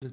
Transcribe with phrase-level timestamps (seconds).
[0.00, 0.12] Alors,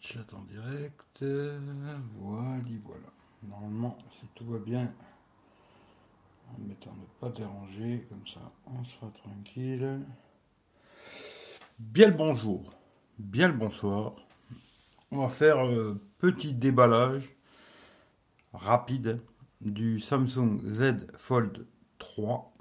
[0.00, 1.22] chat en direct.
[1.22, 3.12] Voilà, voilà.
[3.44, 4.92] Normalement, si tout va bien,
[6.48, 10.00] en mettant ne pas déranger, comme ça, on sera tranquille.
[11.78, 12.70] Bien le bonjour,
[13.20, 14.16] bien le bonsoir.
[15.12, 17.36] On va faire un petit déballage
[18.52, 19.20] rapide
[19.60, 21.68] du Samsung Z Fold
[22.00, 22.52] 3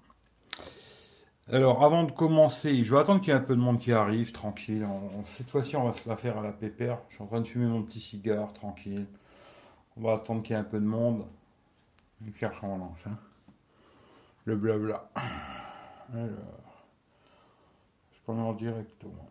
[1.50, 3.94] alors, avant de commencer, je vais attendre qu'il y ait un peu de monde qui
[3.94, 4.86] arrive, tranquille.
[5.26, 7.00] cette fois-ci, on va se la faire à la pépère.
[7.08, 9.08] Je suis en train de fumer mon petit cigare, tranquille.
[9.96, 11.26] On va attendre qu'il y ait un peu de monde.
[12.28, 13.00] Et puis après, on lance.
[14.44, 15.10] Le blabla.
[16.14, 16.28] Alors,
[18.12, 19.30] je prends en directement.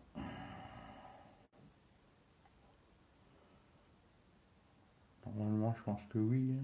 [5.26, 6.54] Normalement, je pense que oui.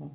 [0.00, 0.08] Hein.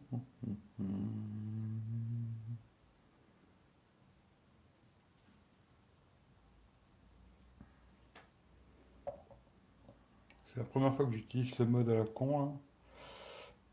[10.53, 12.59] C'est la première fois que j'utilise ce mode à la con.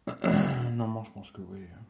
[0.06, 0.16] Là.
[0.70, 1.66] non, je pense que oui.
[1.74, 1.84] Hein.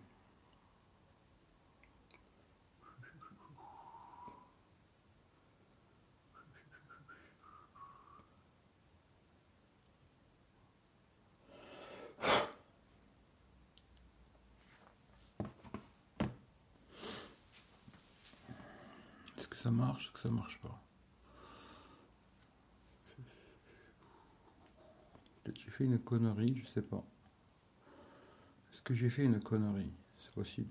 [19.39, 20.81] Est-ce que ça marche Est-ce que ça marche pas
[25.55, 27.05] j'ai une connerie, je sais pas.
[28.73, 29.93] Est-ce que j'ai fait une connerie?
[30.19, 30.69] C'est possible.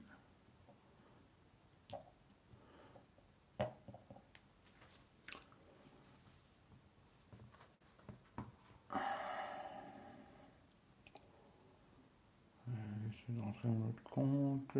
[13.27, 14.77] Je vais rentrer dans notre compte.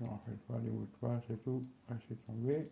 [0.00, 1.62] Je ne rappelle pas les mots de passe et tout.
[2.08, 2.64] C'est tombé.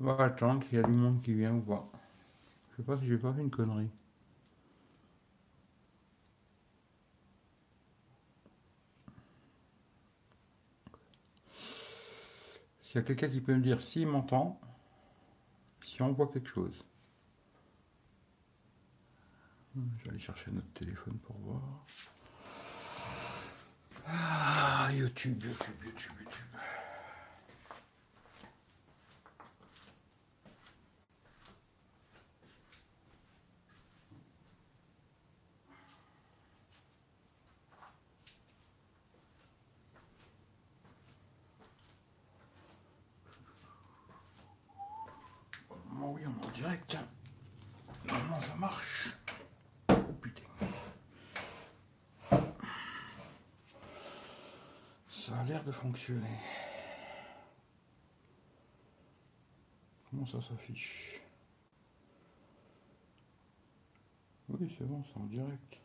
[0.00, 1.90] On va attendre s'il y a du monde qui vient ou pas.
[2.70, 3.90] Je sais pas si j'ai pas fait une connerie.
[12.82, 14.60] S'il y a quelqu'un qui peut me dire s'il m'entend,
[15.82, 16.84] si on voit quelque chose.
[19.76, 21.84] Je vais aller chercher notre téléphone pour voir.
[24.10, 26.47] Ah, YouTube, YouTube, YouTube, YouTube.
[55.78, 56.38] Fonctionner.
[60.10, 61.20] Comment ça s'affiche?
[64.48, 65.78] Oui, c'est bon, c'est en direct.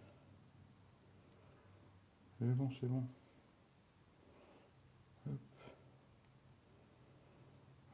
[2.39, 3.03] C'est bon, c'est bon.
[5.27, 5.39] Hop.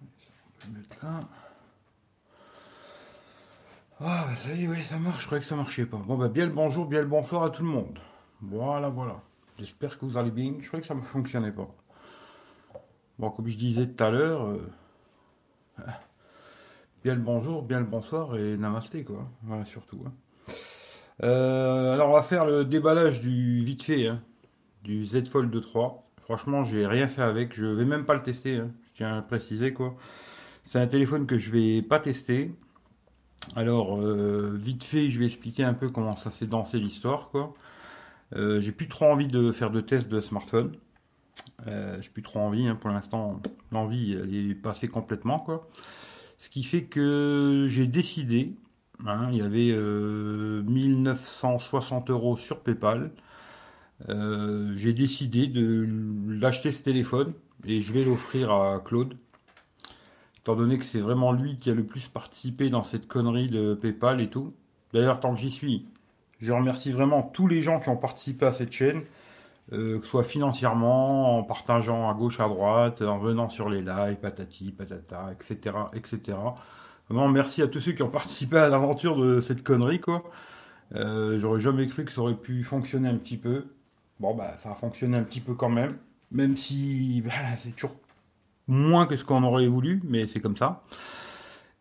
[0.01, 0.05] on
[0.59, 1.19] peut mettre là.
[4.01, 5.21] Ah, bah ça y est, oui, ça marche.
[5.21, 5.97] Je croyais que ça marchait pas.
[5.97, 7.99] Bon, bah, bien le bonjour, bien le bonsoir à tout le monde.
[8.41, 9.21] Voilà, voilà.
[9.57, 10.53] J'espère que vous allez bien.
[10.61, 11.67] Je croyais que ça ne fonctionnait pas.
[13.19, 15.83] Bon, comme je disais tout à l'heure, euh,
[17.03, 19.27] bien le bonjour, bien le bonsoir et namasté, quoi.
[19.43, 19.99] Voilà, surtout.
[20.05, 20.53] Hein.
[21.23, 24.21] Euh, alors, on va faire le déballage du vite fait, hein,
[24.83, 26.09] du Z Fold 3.
[26.21, 27.53] Franchement, j'ai rien fait avec.
[27.53, 28.55] Je vais même pas le tester.
[28.55, 28.71] Hein.
[28.87, 29.95] Je tiens à préciser, quoi.
[30.63, 32.55] C'est un téléphone que je vais pas tester.
[33.57, 37.53] Alors, euh, vite fait, je vais expliquer un peu comment ça s'est dansé l'histoire, quoi.
[38.33, 40.71] J'ai plus trop envie de faire de tests de smartphone.
[41.67, 43.41] Euh, j'ai plus trop envie, hein, pour l'instant,
[43.71, 45.45] l'envie est passée complètement.
[46.37, 48.55] Ce qui fait que j'ai décidé,
[49.05, 49.73] hein, il y avait
[50.63, 53.11] 1960 euh, euros sur PayPal.
[54.07, 55.87] j'ai décidé de
[56.27, 57.33] l'acheter ce téléphone
[57.65, 59.15] et je vais l'offrir à Claude.
[60.37, 63.73] Étant donné que c'est vraiment lui qui a le plus participé dans cette connerie de
[63.73, 64.53] PayPal et tout.
[64.93, 65.85] D'ailleurs, tant que j'y suis,
[66.39, 69.03] je remercie vraiment tous les gens qui ont participé à cette chaîne,
[69.71, 73.81] euh, que ce soit financièrement, en partageant à gauche, à droite, en venant sur les
[73.81, 76.37] lives, patati, patata, etc., etc.
[77.07, 80.23] Vraiment, merci à tous ceux qui ont participé à l'aventure de cette connerie, quoi.
[80.95, 83.65] Euh, j'aurais jamais cru que ça aurait pu fonctionner un petit peu.
[84.19, 85.97] Bon, bah, ça a fonctionné un petit peu quand même.
[86.31, 87.95] Même si bah, c'est toujours
[88.67, 90.83] moins que ce qu'on aurait voulu, mais c'est comme ça.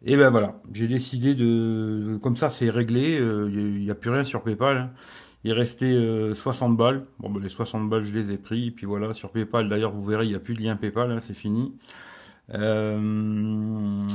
[0.04, 4.24] Et ben voilà, j'ai décidé de, comme ça c'est réglé, il n'y a, plus rien
[4.24, 4.76] sur PayPal.
[4.76, 4.90] Hein.
[5.44, 5.96] Il restait
[6.34, 7.06] 60 balles.
[7.20, 8.68] Bon, ben, les 60 balles, je les ai pris.
[8.68, 11.12] Et puis voilà, sur PayPal, d'ailleurs, vous verrez, il n'y a plus de lien PayPal,
[11.12, 11.72] hein, c'est fini.
[12.54, 14.06] Euh,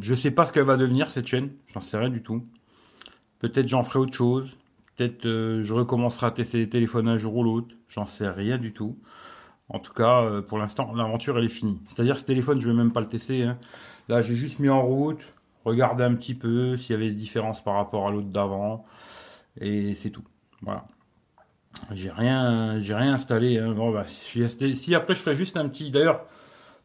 [0.00, 2.46] je sais pas ce qu'elle va devenir cette chaîne, j'en sais rien du tout.
[3.40, 4.56] Peut-être j'en ferai autre chose.
[4.96, 7.74] Peut-être euh, je recommencerai à tester les téléphones un jour ou l'autre.
[7.88, 8.98] J'en sais rien du tout.
[9.68, 11.80] En tout cas, euh, pour l'instant, l'aventure elle est finie.
[11.88, 13.44] C'est-à-dire ce téléphone, je vais même pas le tester.
[13.44, 13.58] Hein.
[14.08, 15.20] Là, j'ai juste mis en route,
[15.64, 18.84] regardé un petit peu s'il y avait des différences par rapport à l'autre d'avant,
[19.58, 20.24] et c'est tout.
[20.62, 20.86] Voilà.
[21.92, 23.58] J'ai rien, j'ai rien installé.
[23.58, 23.72] Hein.
[23.72, 25.90] Bon, bah, si, après je ferai juste un petit.
[25.90, 26.26] D'ailleurs,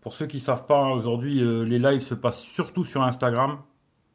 [0.02, 3.60] pour ceux qui savent pas, aujourd'hui, euh, les lives se passent surtout sur Instagram.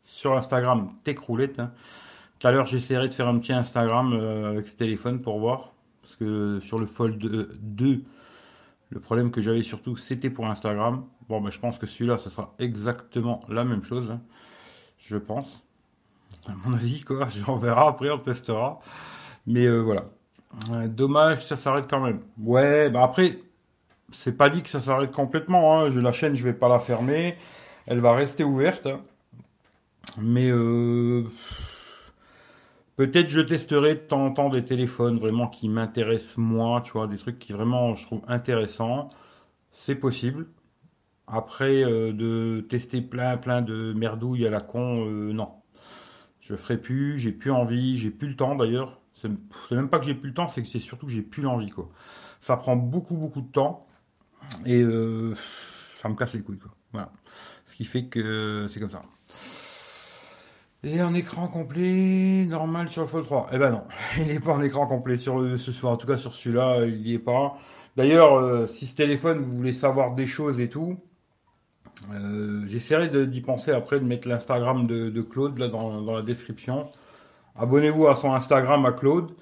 [0.04, 1.60] Sur Instagram, Techroulette.
[1.60, 1.72] Hein.
[2.38, 5.72] Tout à l'heure, j'essaierai de faire un petit Instagram euh, avec ce téléphone pour voir.
[6.02, 8.04] Parce que sur le Fold 2,
[8.90, 11.04] le problème que j'avais surtout, c'était pour Instagram.
[11.28, 14.10] Bon, ben, je pense que celui-là, ce sera exactement la même chose.
[14.10, 14.20] Hein.
[14.98, 15.64] Je pense.
[16.48, 17.28] À mon avis, quoi.
[17.48, 18.80] On verra après, on testera.
[19.46, 20.06] Mais euh, voilà.
[20.88, 22.20] dommage, ça s'arrête quand même.
[22.38, 23.38] Ouais, bah après,
[24.12, 25.80] c'est pas dit que ça s'arrête complètement.
[25.80, 25.90] Hein.
[26.00, 27.36] La chaîne, je vais pas la fermer.
[27.86, 28.88] Elle va rester ouverte.
[30.18, 31.24] Mais euh,
[32.96, 37.06] peut-être je testerai de temps en temps des téléphones vraiment qui m'intéressent moi, tu vois,
[37.06, 39.08] des trucs qui vraiment je trouve intéressants.
[39.72, 40.46] C'est possible.
[41.26, 45.59] Après, euh, de tester plein plein de merdouilles à la con, non.
[46.50, 49.00] Je ferai plus, j'ai plus envie, j'ai plus le temps d'ailleurs.
[49.14, 49.30] C'est
[49.70, 51.70] même pas que j'ai plus le temps, c'est que c'est surtout que j'ai plus l'envie
[51.70, 51.88] quoi.
[52.40, 53.86] Ça prend beaucoup beaucoup de temps.
[54.66, 55.34] Et euh,
[56.02, 56.72] ça me casse les couilles, quoi.
[56.92, 57.12] Voilà.
[57.66, 59.02] Ce qui fait que c'est comme ça.
[60.82, 63.50] Et un écran complet normal sur le Fold 3.
[63.52, 63.84] Eh ben non,
[64.18, 65.92] il n'est pas en écran complet sur le, ce soir.
[65.92, 67.58] En tout cas sur celui-là, il n'y est pas.
[67.96, 70.98] D'ailleurs, euh, si ce téléphone vous voulez savoir des choses et tout,
[72.12, 76.86] euh, j'essaierai d'y penser après de mettre l'Instagram de, Claude là dans, dans la description.
[77.56, 79.32] Abonnez-vous à son Instagram à Claude.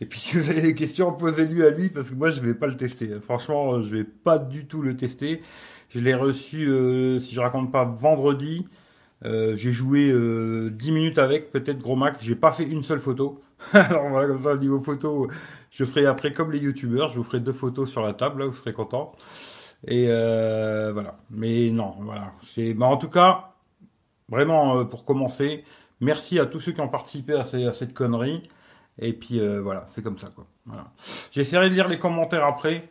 [0.00, 2.54] Et puis si vous avez des questions, posez-lui à lui parce que moi je vais
[2.54, 3.08] pas le tester.
[3.20, 5.42] Franchement, je vais pas du tout le tester.
[5.90, 8.66] Je l'ai reçu, euh, si je raconte pas, vendredi.
[9.24, 12.20] Euh, j'ai joué euh, 10 minutes avec, peut-être gros max.
[12.22, 13.42] J'ai pas fait une seule photo.
[13.72, 15.28] Alors voilà, comme ça, au niveau photo,
[15.70, 17.08] je ferai après comme les youtubeurs.
[17.10, 19.12] Je vous ferai deux photos sur la table, là, vous serez content.
[19.86, 21.16] Et euh, voilà.
[21.30, 22.32] Mais non, voilà.
[22.54, 23.52] C'est, bah, en tout cas,
[24.28, 25.64] vraiment, euh, pour commencer,
[26.00, 28.48] merci à tous ceux qui ont participé à, cette connerie.
[29.00, 30.46] Et puis euh, voilà, c'est comme ça quoi.
[30.66, 30.84] Voilà.
[31.32, 32.88] J'essaierai de lire les commentaires après.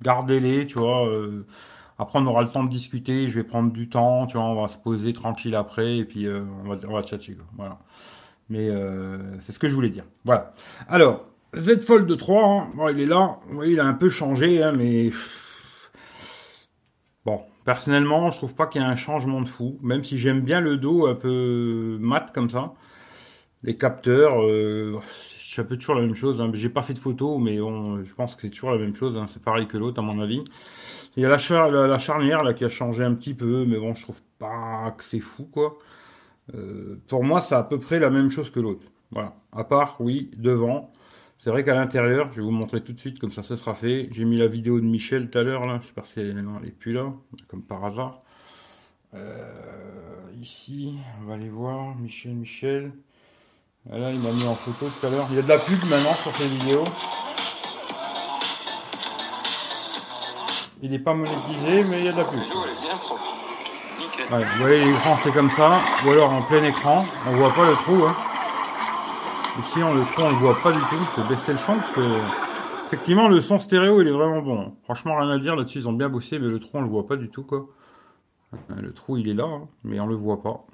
[0.00, 1.06] Gardez-les, tu vois.
[1.98, 3.28] Après, on aura le temps de discuter.
[3.28, 4.46] Je vais prendre du temps, tu vois.
[4.46, 7.44] On va se poser tranquille après et puis on va on va tchatcher quoi.
[7.56, 7.78] Voilà.
[8.48, 8.68] Mais
[9.40, 10.04] c'est ce que je voulais dire.
[10.24, 10.54] Voilà.
[10.88, 13.38] Alors Z Fold 3, hein, bon, il est là.
[13.64, 15.12] Il a un peu changé, hein, mais.
[17.64, 19.76] Personnellement, je trouve pas qu'il y ait un changement de fou.
[19.82, 22.74] Même si j'aime bien le dos un peu mat comme ça.
[23.62, 24.98] Les capteurs, euh,
[25.38, 26.40] c'est un peu toujours la même chose.
[26.40, 26.50] Hein.
[26.54, 29.16] J'ai pas fait de photos, mais je pense que c'est toujours la même chose.
[29.16, 29.26] Hein.
[29.32, 30.42] C'est pareil que l'autre, à mon avis.
[31.16, 33.94] Il y a la, la, charnière là qui a changé un petit peu, mais bon,
[33.94, 35.78] je trouve pas que c'est fou, quoi.
[36.54, 38.86] Euh, pour moi, c'est à peu près la même chose que l'autre.
[39.10, 39.34] Voilà.
[39.52, 40.90] À part, oui, devant.
[41.42, 43.74] C'est vrai qu'à l'intérieur, je vais vous montrer tout de suite, comme ça, ça sera
[43.74, 44.08] fait.
[44.12, 45.80] J'ai mis la vidéo de Michel tout à l'heure, là.
[45.82, 47.12] J'espère qu'elle est plus là,
[47.48, 48.20] comme par hasard.
[49.14, 49.50] Euh,
[50.40, 51.96] ici, on va aller voir.
[51.96, 52.92] Michel, Michel.
[53.90, 55.26] Là, il m'a mis en photo tout à l'heure.
[55.30, 56.84] Il y a de la pub maintenant sur ces vidéos.
[60.80, 62.38] Il n'est pas monétisé, mais il y a de la pub.
[64.30, 67.74] vous voyez, l'écran c'est comme ça, ou alors en plein écran, on voit pas le
[67.74, 68.04] trou.
[68.06, 68.16] Hein.
[69.60, 70.96] Ici, on, le trou, on le voit pas du tout.
[71.14, 72.00] Je vais baisser le son parce que,
[72.86, 74.74] effectivement, le son stéréo, il est vraiment bon.
[74.84, 77.06] Franchement, rien à dire là-dessus, ils ont bien bossé, mais le trou, on le voit
[77.06, 77.66] pas du tout, quoi.
[78.74, 80.64] Le trou, il est là, hein, mais on le voit pas.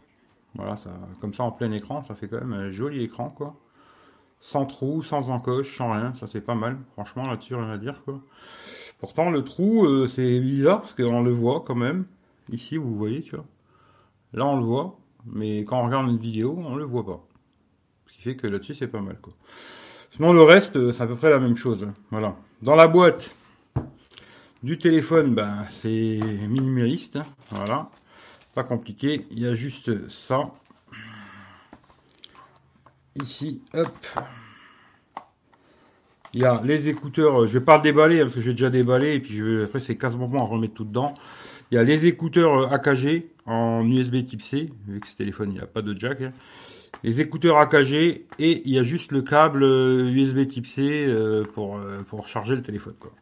[0.54, 3.56] Voilà, ça, comme ça en plein écran, ça fait quand même un joli écran, quoi.
[4.40, 6.78] Sans trou, sans encoche, sans rien, ça c'est pas mal.
[6.92, 8.20] Franchement, là-dessus, rien à dire, quoi.
[9.00, 12.06] Pourtant, le trou, euh, c'est bizarre, parce qu'on le voit quand même.
[12.50, 13.44] Ici, vous voyez, tu vois.
[14.34, 17.27] Là, on le voit, mais quand on regarde une vidéo, on le voit pas.
[18.18, 19.32] Fait que là-dessus, c'est pas mal, quoi.
[20.14, 21.84] Sinon, le reste, euh, c'est à peu près la même chose.
[21.84, 21.94] Hein.
[22.10, 22.36] Voilà.
[22.62, 23.30] Dans la boîte
[24.62, 27.16] du téléphone, ben, c'est minimaliste.
[27.16, 27.26] Hein.
[27.50, 27.88] Voilà
[28.64, 30.50] compliqué, il y a juste ça.
[33.20, 34.06] Ici, hop.
[36.34, 39.14] Il y a les écouteurs, je vais pas déballer hein, parce que j'ai déjà déballé
[39.14, 41.14] et puis je après c'est quasiment à remettre tout dedans.
[41.70, 45.54] Il y a les écouteurs AKG en USB type C, vu que ce téléphone il
[45.54, 46.20] n'y a pas de jack.
[46.20, 46.32] Hein.
[47.04, 47.92] Les écouteurs AKG
[48.38, 52.56] et il y a juste le câble USB type C euh, pour, euh, pour charger
[52.56, 52.94] le téléphone.
[52.98, 53.12] Quoi.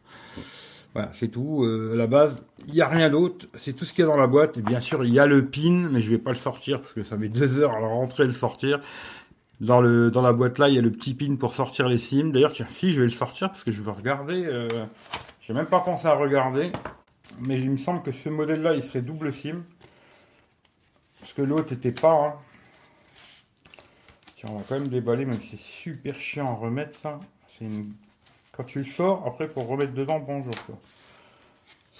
[0.97, 1.63] Voilà, c'est tout.
[1.63, 3.45] Euh, la base, il n'y a rien d'autre.
[3.55, 4.57] C'est tout ce qu'il y a dans la boîte.
[4.57, 7.03] Bien sûr, il y a le pin, mais je vais pas le sortir parce que
[7.03, 8.79] ça met deux heures à le rentrer et le sortir.
[9.59, 12.31] Dans, la boîte là, il y a le petit pin pour sortir les SIM.
[12.31, 14.45] D'ailleurs, tiens, si, je vais le sortir parce que je veux regarder.
[14.45, 14.67] Euh,
[15.41, 16.71] J'ai même pas pensé à regarder.
[17.41, 19.63] Mais il me semble que ce modèle là, il serait double SIM.
[21.19, 22.13] Parce que l'autre n'était pas.
[22.13, 22.33] Hein.
[24.49, 27.19] On va quand même déballer, même si c'est super chiant à remettre ça.
[28.51, 30.53] Quand tu le sors, après pour remettre dedans, bonjour.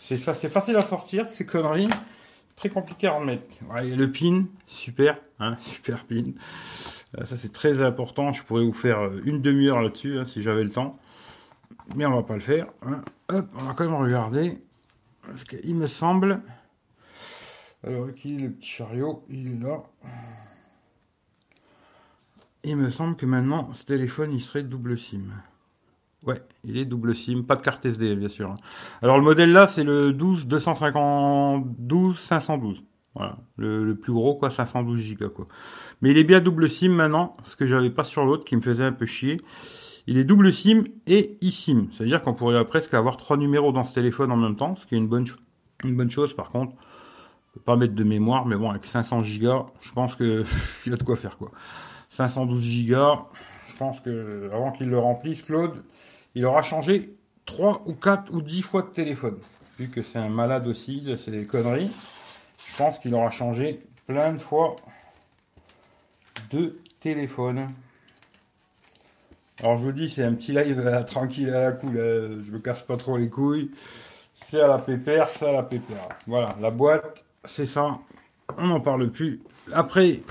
[0.08, 1.90] C'est facile à sortir, ces conneries.
[2.56, 3.44] Très compliqué à remettre.
[3.72, 6.32] le pin, super, hein, super pin.
[7.18, 8.34] Euh, ça c'est très important.
[8.34, 10.98] Je pourrais vous faire euh, une demi-heure là-dessus hein, si j'avais le temps.
[11.96, 12.68] Mais on va pas le faire.
[12.82, 13.02] Hein.
[13.30, 14.58] Hop, on va quand même regarder.
[15.22, 16.42] Parce qu'il me semble.
[17.86, 19.24] Alors, qui est le petit chariot?
[19.30, 19.84] Il est là.
[22.70, 25.22] Il me semble que maintenant, ce téléphone, il serait double SIM.
[26.26, 28.54] Ouais, il est double SIM, pas de carte SD, bien sûr.
[29.02, 32.84] Alors, le modèle là, c'est le 12 252 512.
[33.16, 35.48] Voilà, le, plus gros, quoi, 512 Go, quoi.
[36.02, 38.62] Mais il est bien double SIM maintenant, ce que j'avais pas sur l'autre, qui me
[38.62, 39.40] faisait un peu chier.
[40.06, 41.88] Il est double SIM et eSIM.
[41.94, 44.96] C'est-à-dire qu'on pourrait presque avoir trois numéros dans ce téléphone en même temps, ce qui
[44.96, 45.26] est une bonne,
[45.86, 46.34] une bonne chose.
[46.34, 46.74] Par contre,
[47.64, 50.46] pas mettre de mémoire, mais bon, avec 500 Go, je pense qu'il
[50.88, 51.52] y a de quoi faire, quoi.
[52.18, 53.28] 512 Go,
[53.68, 55.84] je pense que avant qu'il le remplisse, Claude,
[56.34, 57.14] il aura changé
[57.46, 59.38] 3 ou 4 ou 10 fois de téléphone.
[59.78, 61.92] Vu que c'est un malade aussi de ces conneries,
[62.58, 64.76] je pense qu'il aura changé plein de fois
[66.50, 67.68] de téléphone.
[69.60, 72.82] Alors je vous dis, c'est un petit live tranquille à la cool, je me casse
[72.82, 73.70] pas trop les couilles.
[74.50, 76.10] C'est à la pépère, c'est à la pépère.
[76.26, 78.00] Voilà, la boîte, c'est ça.
[78.56, 79.42] On n'en parle plus.
[79.74, 80.22] Après,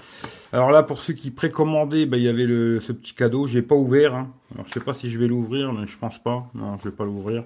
[0.52, 3.46] alors là, pour ceux qui précommandaient, ben, il y avait le, ce petit cadeau.
[3.46, 4.14] J'ai pas ouvert.
[4.14, 4.32] Hein.
[4.54, 6.48] Alors, je sais pas si je vais l'ouvrir, mais je pense pas.
[6.54, 7.44] Non, je vais pas l'ouvrir.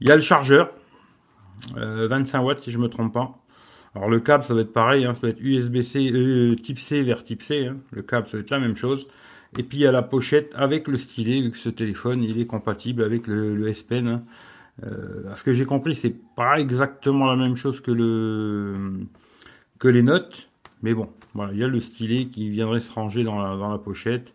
[0.00, 0.70] Il y a le chargeur.
[1.74, 3.38] 25 euh, watts, si je me trompe pas.
[3.94, 5.04] Alors, le câble, ça va être pareil.
[5.04, 5.14] Hein.
[5.14, 7.66] Ça va être USB-C, euh, type C vers type C.
[7.66, 7.78] Hein.
[7.90, 9.08] Le câble, ça va être la même chose.
[9.58, 12.40] Et puis, il y a la pochette avec le stylet, vu que ce téléphone, il
[12.40, 14.06] est compatible avec le, le S Pen.
[14.06, 14.22] Hein.
[14.84, 19.06] Euh, ce que j'ai compris, c'est pas exactement la même chose que le
[19.88, 20.48] les notes.
[20.82, 23.70] Mais bon, voilà, il y a le stylet qui viendrait se ranger dans la, dans
[23.70, 24.32] la pochette.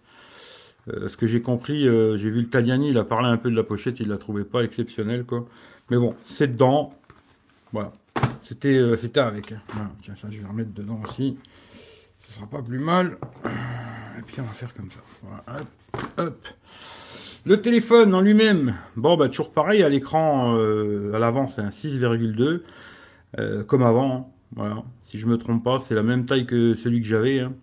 [0.89, 3.51] Euh, ce que j'ai compris, euh, j'ai vu le Tagliani, il a parlé un peu
[3.51, 5.45] de la pochette, il la trouvait pas exceptionnelle, quoi.
[5.89, 6.93] Mais bon, c'est dedans.
[7.73, 7.91] Voilà.
[8.43, 9.51] C'était euh, c'était avec.
[9.51, 9.91] Hein.
[10.01, 11.37] Tiens, ça, je vais remettre dedans aussi.
[12.27, 13.17] Ce sera pas plus mal.
[14.17, 15.01] Et puis on va faire comme ça.
[17.45, 22.61] Le téléphone en lui-même, bon bah toujours pareil à l'écran à l'avant c'est un 6,2
[23.65, 24.15] comme avant.
[24.15, 24.25] Hein.
[24.55, 24.83] Voilà.
[25.05, 27.39] Si je me trompe pas, c'est la même taille que celui que j'avais.
[27.39, 27.53] Hein.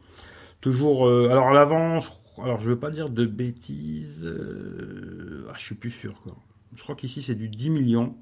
[0.61, 1.07] Toujours.
[1.07, 2.11] Euh, alors à l'avant, je,
[2.43, 4.25] alors je veux pas dire de bêtises.
[4.25, 6.21] Euh, ah, je suis plus sûr.
[6.23, 6.37] Quoi.
[6.75, 8.17] Je crois qu'ici c'est du 10 millions,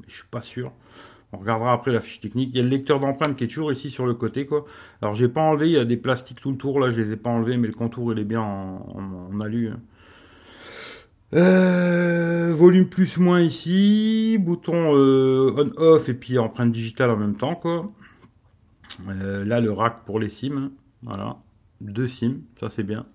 [0.00, 0.72] mais je suis pas sûr.
[1.32, 2.50] On regardera après la fiche technique.
[2.52, 4.64] Il y a le lecteur d'empreinte qui est toujours ici sur le côté, quoi.
[5.00, 7.12] Alors j'ai pas enlevé, il y a des plastiques tout le tour là, je les
[7.12, 9.68] ai pas enlevés, mais le contour il est bien en, alu.
[9.68, 9.80] Hein.
[11.32, 17.36] Euh, volume plus moins ici, bouton euh, on off et puis empreinte digitale en même
[17.36, 17.88] temps quoi.
[19.08, 20.72] Euh, là le rack pour les SIM,
[21.04, 21.36] voilà,
[21.80, 23.06] deux SIM, ça c'est bien,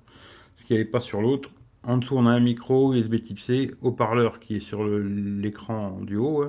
[0.55, 1.50] ce qui avait pas sur l'autre.
[1.84, 6.15] En dessous on a un micro USB Type C, haut-parleur qui est sur l'écran du
[6.15, 6.45] haut,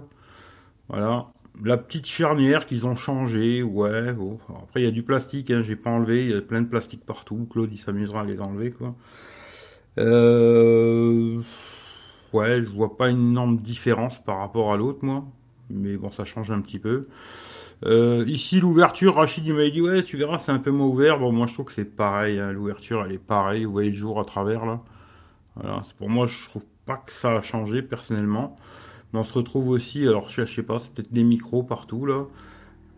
[0.88, 1.32] voilà.
[1.64, 4.14] La petite charnière qu'ils ont changé, ouais.
[4.62, 6.68] Après il y a du plastique, hein, j'ai pas enlevé, il y a plein de
[6.68, 7.46] plastique partout.
[7.50, 8.94] Claude il s'amusera à les enlever quoi.
[9.99, 11.41] Euh,
[12.33, 15.25] ouais, je vois pas une énorme différence par rapport à l'autre, moi.
[15.71, 17.09] Mais bon, ça change un petit peu.
[17.85, 21.19] Euh, ici, l'ouverture, Rachid il m'a dit ouais, tu verras, c'est un peu moins ouvert.
[21.19, 22.38] Bon, moi je trouve que c'est pareil.
[22.38, 22.53] Hein.
[22.53, 23.65] L'ouverture, elle est pareille.
[23.65, 24.81] Vous voyez le jour à travers là.
[25.57, 25.83] Voilà.
[25.99, 28.57] Pour moi, je trouve pas que ça a changé personnellement.
[29.12, 32.25] Mais on se retrouve aussi, alors je sais pas, c'est peut-être des micros partout là.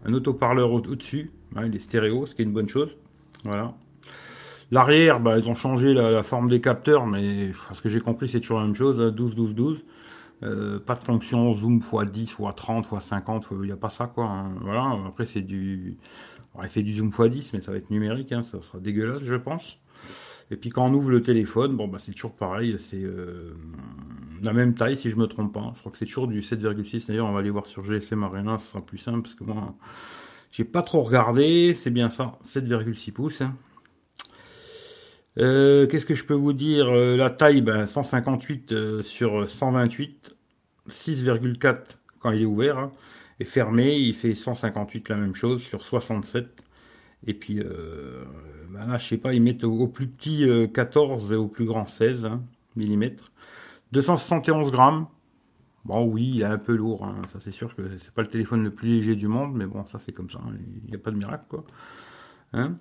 [0.05, 1.33] Un autoparleur au-dessus.
[1.57, 2.97] Hein, il est stéréo, ce qui est une bonne chose.
[3.45, 3.75] Voilà.
[4.71, 8.41] L'arrière, bah, ils ont changé la, forme des capteurs, mais ce que j'ai compris, c'est
[8.41, 9.85] toujours la même chose, 12, 12, 12.
[10.85, 14.27] pas de fonction zoom x10, x30, x50, il n'y a pas ça, quoi.
[14.27, 14.53] Hein.
[14.61, 15.97] Voilà, après, c'est du.
[16.63, 19.37] il fait du zoom x10, mais ça va être numérique, hein, ça sera dégueulasse, je
[19.37, 19.79] pense.
[20.51, 23.55] Et puis quand on ouvre le téléphone, bon, bah, c'est toujours pareil, c'est euh,
[24.43, 25.73] la même taille, si je me trompe pas.
[25.75, 27.09] Je crois que c'est toujours du 7,6.
[27.09, 29.75] D'ailleurs, on va aller voir sur GSM Arena, ce sera plus simple, parce que moi,
[30.51, 33.43] j'ai pas trop regardé, c'est bien ça, 7,6 pouces.
[33.43, 33.55] Hein.
[35.39, 40.35] Euh, qu'est-ce que je peux vous dire euh, La taille, ben, 158 euh, sur 128,
[40.89, 42.79] 6,4 quand il est ouvert.
[42.79, 42.93] Hein.
[43.41, 46.65] Et fermé, il fait 158 la même chose sur 67.
[47.27, 47.61] Et puis
[48.71, 51.87] ben là, je sais pas, ils mettent au, plus petit 14 et au plus grand
[51.87, 52.31] 16
[52.77, 53.07] mm.
[53.93, 55.07] 271 grammes.
[55.85, 57.05] Bon, oui, il est un peu lourd.
[57.05, 57.23] hein.
[57.29, 59.85] Ça, c'est sûr que c'est pas le téléphone le plus léger du monde, mais bon,
[59.87, 60.39] ça, c'est comme ça.
[60.45, 60.53] hein.
[60.85, 61.65] Il n'y a pas de miracle, quoi.
[62.53, 62.77] Hein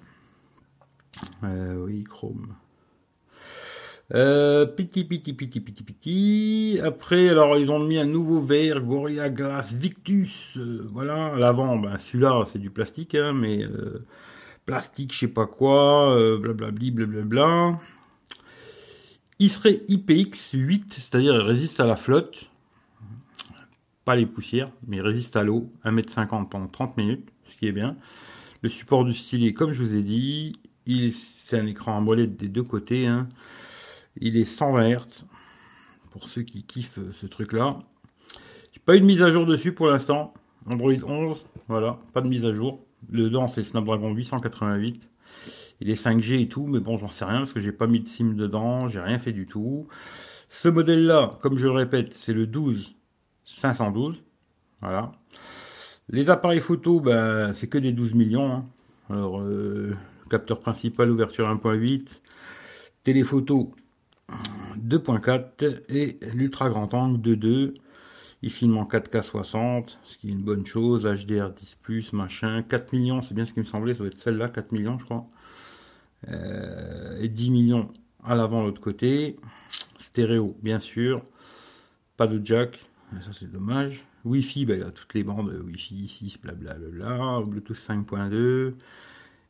[1.43, 2.55] Euh, Oui, Chrome.
[4.13, 6.79] Euh, piti, piti, piti, piti.
[6.81, 10.55] Après, alors, ils ont mis un nouveau verre, Gorilla Glass Victus.
[10.57, 14.05] euh, voilà, l'avant, ben, celui-là, c'est du plastique, hein, mais euh,
[14.65, 17.79] plastique, je sais pas quoi, blablabli, blablabla.
[19.39, 22.49] Il serait IPX8, c'est-à-dire il résiste à la flotte,
[24.05, 27.97] pas les poussières, mais résiste à l'eau, 1m50 pendant 30 minutes, ce qui est bien.
[28.61, 32.47] Le support du stylet, comme je vous ai dit, il- c'est un écran AMOLED des
[32.47, 33.07] deux côtés.
[33.07, 33.27] hein.
[34.19, 35.25] Il est 120 Hz,
[36.11, 37.79] pour ceux qui kiffent euh, ce truc-là.
[38.85, 40.33] Pas eu de mise à jour dessus pour l'instant.
[40.65, 42.85] Android 11, voilà, pas de mise à jour.
[43.09, 45.09] Dedans, c'est Snapdragon 888.
[45.81, 47.99] Il est 5G et tout, mais bon, j'en sais rien parce que j'ai pas mis
[47.99, 49.87] de SIM dedans, j'ai rien fait du tout.
[50.49, 52.95] Ce modèle-là, comme je le répète, c'est le 12
[53.45, 54.23] 512.
[54.81, 55.11] Voilà.
[56.09, 58.51] Les appareils photo, ben, c'est que des 12 millions.
[58.53, 58.65] hein.
[59.09, 59.93] Alors, euh,
[60.27, 62.07] capteur principal, ouverture 1.8,
[63.03, 63.73] téléphoto
[64.77, 67.73] 2.4 et l'ultra grand angle 2.2.
[68.43, 71.05] Il filme en 4K 60, ce qui est une bonne chose.
[71.05, 72.61] HDR 10+, machin.
[72.61, 75.05] 4 millions, c'est bien ce qui me semblait, ça doit être celle-là, 4 millions, je
[75.05, 75.25] crois.
[76.29, 77.87] Euh, et 10 millions
[78.23, 79.37] à l'avant, l'autre côté.
[79.99, 81.23] Stéréo, bien sûr.
[82.15, 82.79] Pas de jack,
[83.21, 84.03] ça c'est dommage.
[84.25, 87.41] Wi-Fi, ben, il a toutes les bandes Wi-Fi 6, blablabla.
[87.45, 88.73] Bluetooth 5.2,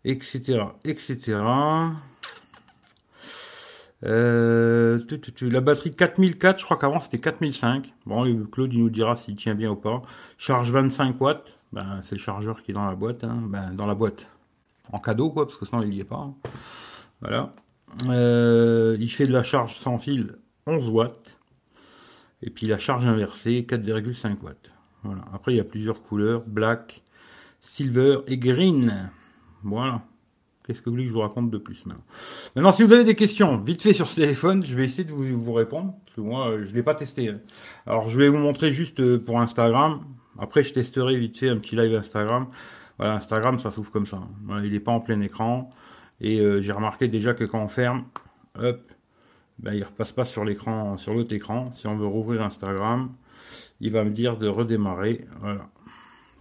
[0.10, 0.62] etc.
[0.86, 1.38] etc.
[4.06, 5.00] Euh,
[5.42, 7.94] la batterie 4004, je crois qu'avant c'était 4005.
[8.06, 10.02] Bon, Claude il nous dira s'il tient bien ou pas.
[10.38, 11.58] Charge 25 watts.
[11.74, 13.24] Ben, c'est le chargeur qui est dans la boîte.
[13.24, 13.42] hein.
[13.48, 14.28] Ben, dans la boîte.
[14.94, 16.16] En cadeau, quoi, parce que sinon il n'y est pas.
[16.18, 16.34] hein.
[17.22, 17.54] Voilà.
[18.08, 20.36] Euh, il fait de la charge sans fil
[20.68, 21.38] 11 watts.
[22.44, 24.72] Et puis la charge inversée 4,5 watts.
[25.04, 25.24] Voilà.
[25.34, 27.02] Après, il y a plusieurs couleurs black,
[27.62, 29.10] silver et green.
[29.70, 30.02] Voilà.
[30.66, 32.04] Qu'est-ce que vous voulez que je vous raconte de plus maintenant?
[32.56, 35.14] Maintenant, si vous avez des questions, vite fait sur ce téléphone, je vais essayer de
[35.14, 35.94] vous, répondre.
[36.06, 37.30] Parce que moi, je ne l'ai pas testé.
[37.30, 37.40] hein.
[37.86, 40.02] Alors, je vais vous montrer juste euh, pour Instagram.
[40.38, 42.48] Après, je testerai vite fait un petit live Instagram.
[42.98, 44.20] Voilà, Instagram, ça s'ouvre comme ça.
[44.64, 45.70] Il n'est pas en plein écran.
[46.20, 48.06] Et euh, j'ai remarqué déjà que quand on ferme,
[48.60, 48.82] hop,
[49.60, 51.72] ben, il ne repasse pas sur l'écran, sur l'autre écran.
[51.76, 53.12] Si on veut rouvrir Instagram,
[53.80, 55.26] il va me dire de redémarrer.
[55.40, 55.70] Voilà.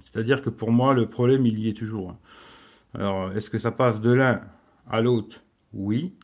[0.05, 2.17] C'est-à-dire que pour moi, le problème, il y est toujours.
[2.95, 4.41] Alors, est-ce que ça passe de l'un
[4.89, 5.43] à l'autre?
[5.73, 6.15] Oui.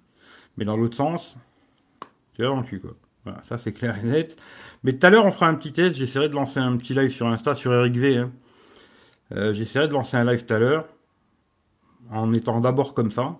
[0.57, 1.37] Mais dans l'autre sens,
[2.35, 2.93] tu vas dans le cul, quoi.
[3.25, 4.37] Voilà, ça c'est clair et net.
[4.83, 5.95] Mais tout à l'heure, on fera un petit test.
[5.97, 8.17] J'essaierai de lancer un petit live sur Insta, sur Eric V.
[8.17, 8.33] hein.
[9.33, 10.87] Euh, J'essaierai de lancer un live tout à l'heure,
[12.11, 13.39] en étant d'abord comme ça,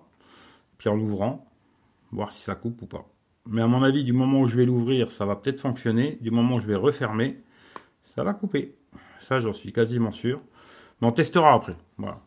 [0.77, 1.45] puis en l'ouvrant,
[2.11, 3.05] voir si ça coupe ou pas.
[3.45, 6.17] Mais à mon avis, du moment où je vais l'ouvrir, ça va peut-être fonctionner.
[6.21, 7.43] Du moment où je vais refermer,
[8.05, 8.75] ça va couper.
[9.21, 10.41] Ça, j'en suis quasiment sûr.
[11.01, 11.75] Mais on testera après.
[11.97, 12.21] Voilà.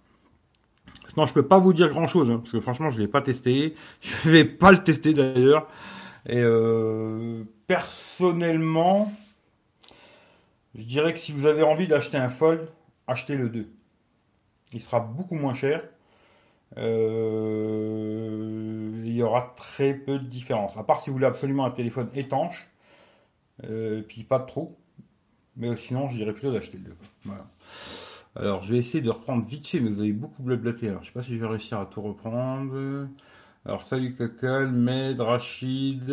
[1.16, 3.74] Sinon, je peux pas vous dire grand chose, parce que franchement, je l'ai pas testé.
[4.02, 5.66] Je vais pas le tester d'ailleurs.
[6.26, 9.10] Et euh, personnellement,
[10.74, 12.68] je dirais que si vous avez envie d'acheter un Fold,
[13.06, 13.66] achetez le 2.
[14.74, 15.84] Il sera beaucoup moins cher.
[16.76, 17.40] Euh,
[19.02, 20.76] il y aura très peu de différence.
[20.76, 22.68] À part si vous voulez absolument un téléphone étanche,
[23.64, 24.76] euh, puis pas de trou.
[25.56, 26.96] Mais sinon, je dirais plutôt d'acheter le 2.
[27.24, 27.46] Voilà.
[28.38, 30.90] Alors, je vais essayer de reprendre vite fait, mais vous avez beaucoup blablaté.
[30.90, 33.08] Alors, je sais pas si je vais réussir à tout reprendre.
[33.64, 36.06] Alors, salut Kaka, Med, Rachid,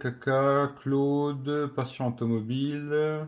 [0.00, 3.26] Kaka, Claude, Passion Automobile,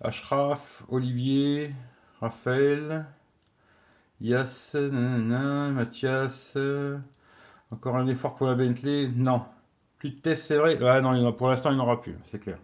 [0.00, 1.74] Ashraf, Olivier,
[2.22, 3.04] Raphaël,
[4.22, 6.56] Yass, Mathias.
[7.70, 9.10] Encore un effort pour la Bentley?
[9.14, 9.42] Non.
[9.98, 10.78] Plus de tests, c'est vrai?
[10.82, 12.58] Ah non, pour l'instant, il n'y en aura plus, c'est clair.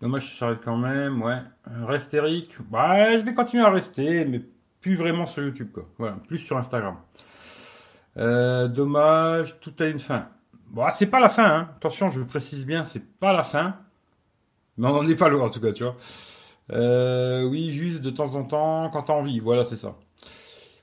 [0.00, 1.38] Dommage, je s'arrête quand même, ouais.
[1.68, 2.56] Euh, Reste Eric.
[2.70, 4.40] Bah, je vais continuer à rester, mais
[4.80, 5.86] plus vraiment sur YouTube, quoi.
[5.98, 6.96] Voilà, plus sur Instagram.
[8.16, 10.28] Euh, dommage, tout a une fin.
[10.70, 11.70] Bon, ah, c'est pas la fin, hein.
[11.76, 13.76] Attention, je précise bien, c'est pas la fin.
[14.78, 15.96] Mais on n'en est pas loin, en tout cas, tu vois.
[16.72, 19.38] Euh, oui, juste de temps en temps, quand t'as envie.
[19.40, 19.96] Voilà, c'est ça.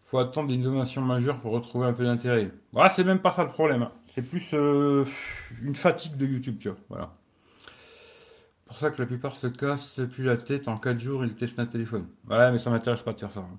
[0.05, 2.51] Faut attendre des innovations majeures pour retrouver un peu d'intérêt.
[2.71, 3.81] Voilà, c'est même pas ça le problème.
[3.81, 3.91] hein.
[4.13, 6.77] C'est plus une fatigue de YouTube, tu vois.
[6.89, 7.13] Voilà.
[8.67, 10.67] Pour ça que la plupart se cassent plus la tête.
[10.67, 12.07] En 4 jours, ils testent un téléphone.
[12.29, 13.41] Ouais, mais ça m'intéresse pas de faire ça.
[13.41, 13.57] hein.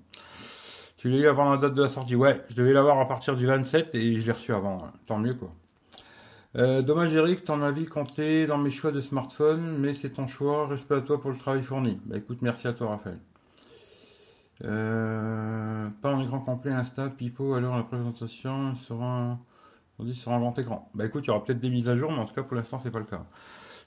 [0.97, 2.15] Tu l'as eu avant la date de la sortie?
[2.15, 4.83] Ouais, je devais l'avoir à partir du 27 et je l'ai reçu avant.
[4.85, 4.93] hein.
[5.07, 5.53] Tant mieux, quoi.
[6.55, 10.67] Euh, dommage, Eric, ton avis comptait dans mes choix de smartphone, mais c'est ton choix.
[10.67, 11.99] Respect à toi pour le travail fourni.
[12.05, 13.19] Bah écoute, merci à toi, Raphaël.
[14.63, 19.37] Euh, pas en écran complet, Insta, Pipo, alors la présentation sera,
[19.99, 20.89] on dit, sera en grand écran.
[20.93, 22.55] Bah écoute, il y aura peut-être des mises à jour, mais en tout cas, pour
[22.57, 23.25] l'instant, c'est pas le cas.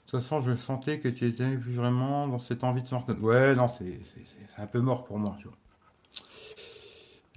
[0.07, 3.19] Toute façon, je sentais que tu étais plus vraiment dans cette envie de smartphone.
[3.21, 3.99] Ouais, non, c'est
[4.57, 5.57] un peu mort pour moi, tu vois.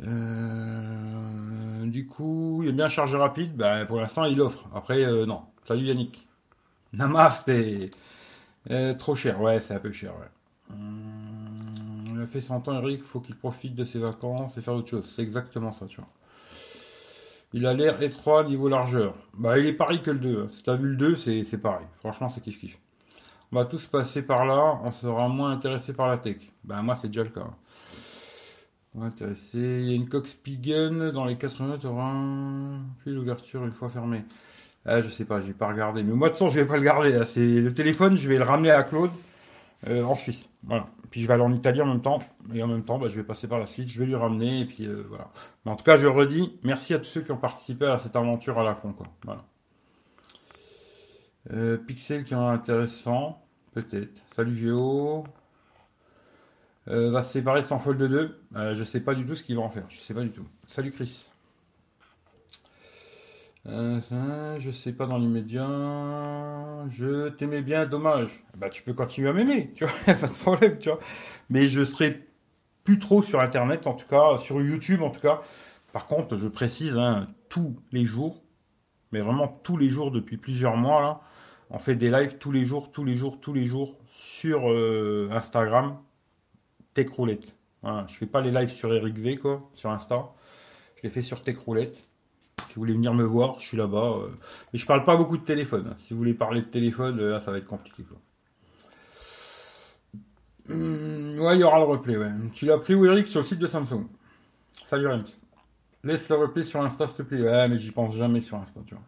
[0.02, 3.56] Euh, du coup, il y a bien un chargeur rapide.
[3.56, 4.68] Ben, pour l'instant, il offre.
[4.74, 5.42] Après, euh, non.
[5.66, 6.26] Salut Yannick.
[6.92, 7.50] Namaste.
[8.70, 9.40] Euh, trop cher.
[9.40, 10.12] Ouais, c'est un peu cher.
[10.18, 10.74] Ouais.
[10.74, 13.02] Hum, il a fait 100 ans, Eric.
[13.02, 15.10] Faut qu'il profite de ses vacances et faire autre chose.
[15.14, 16.08] C'est exactement ça, tu vois.
[17.52, 19.14] Il a l'air étroit niveau largeur.
[19.34, 20.48] Bah, il est pareil que le 2.
[20.52, 21.86] Si t'as vu le 2, c'est pareil.
[21.98, 22.78] Franchement, c'est kiff kiff.
[23.52, 24.80] On va tous passer par là.
[24.82, 26.38] On sera moins intéressé par la tech.
[26.64, 27.46] Bah, moi, c'est déjà le cas.
[29.00, 29.40] Intéressé.
[29.54, 30.28] Il y a une coque
[31.12, 32.14] dans les 80 tu auras
[32.98, 34.24] puis l'ouverture une fois fermée.
[34.84, 36.02] Ah, je sais pas, j'ai pas regardé.
[36.02, 37.20] Mais moi, de toute façon, je vais pas le garder.
[37.26, 39.10] C'est le téléphone, je vais le ramener à Claude
[39.88, 40.48] euh, en Suisse.
[40.64, 40.86] Voilà.
[41.10, 42.20] Puis je vais aller en Italie en même temps.
[42.54, 44.60] Et en même temps, bah, je vais passer par la Suisse, je vais lui ramener.
[44.60, 45.30] Et puis euh, voilà.
[45.64, 48.16] Mais en tout cas, je redis, merci à tous ceux qui ont participé à cette
[48.16, 48.92] aventure à la con.
[48.92, 49.06] Quoi.
[49.24, 49.44] Voilà.
[51.52, 54.20] Euh, Pixel qui est intéressant, peut-être.
[54.34, 55.24] Salut Géo.
[56.88, 58.38] Va se séparer de son fold 2.
[58.54, 59.84] Euh, je sais pas du tout ce qu'il va en faire.
[59.88, 60.46] Je sais pas du tout.
[60.66, 61.26] Salut Chris.
[63.68, 65.66] Euh, je sais pas dans l'immédiat.
[66.90, 68.44] Je t'aimais bien, dommage.
[68.56, 71.00] Bah tu peux continuer à m'aimer, tu vois, pas de problème, tu vois.
[71.50, 72.26] Mais je serai
[72.84, 75.42] plus trop sur internet, en tout cas, sur YouTube en tout cas.
[75.92, 78.42] Par contre, je précise, hein, tous les jours,
[79.12, 81.22] mais vraiment tous les jours depuis plusieurs mois
[81.70, 85.28] on fait des lives tous les jours, tous les jours, tous les jours sur euh,
[85.32, 85.98] Instagram
[86.94, 87.54] Tech Roulette.
[87.82, 89.38] Je fais pas les lives sur Eric V,
[89.74, 90.32] sur Insta.
[90.96, 91.96] Je les fais sur Tech Roulette.
[92.76, 94.18] Vous voulez venir me voir, je suis là-bas.
[94.18, 94.28] Euh.
[94.72, 95.94] Mais je parle pas beaucoup de téléphone.
[95.96, 98.04] Si vous voulez parler de téléphone, là, ça va être compliqué.
[100.68, 102.16] Hum, ouais, il y aura le replay.
[102.52, 104.06] Tu l'as pris où, Eric, sur le site de Samsung
[104.84, 105.24] Salut, Rems.
[106.04, 107.40] Laisse le replay sur Insta, s'il te plaît.
[107.40, 109.04] Ouais, mais j'y pense jamais sur Insta, tu vois.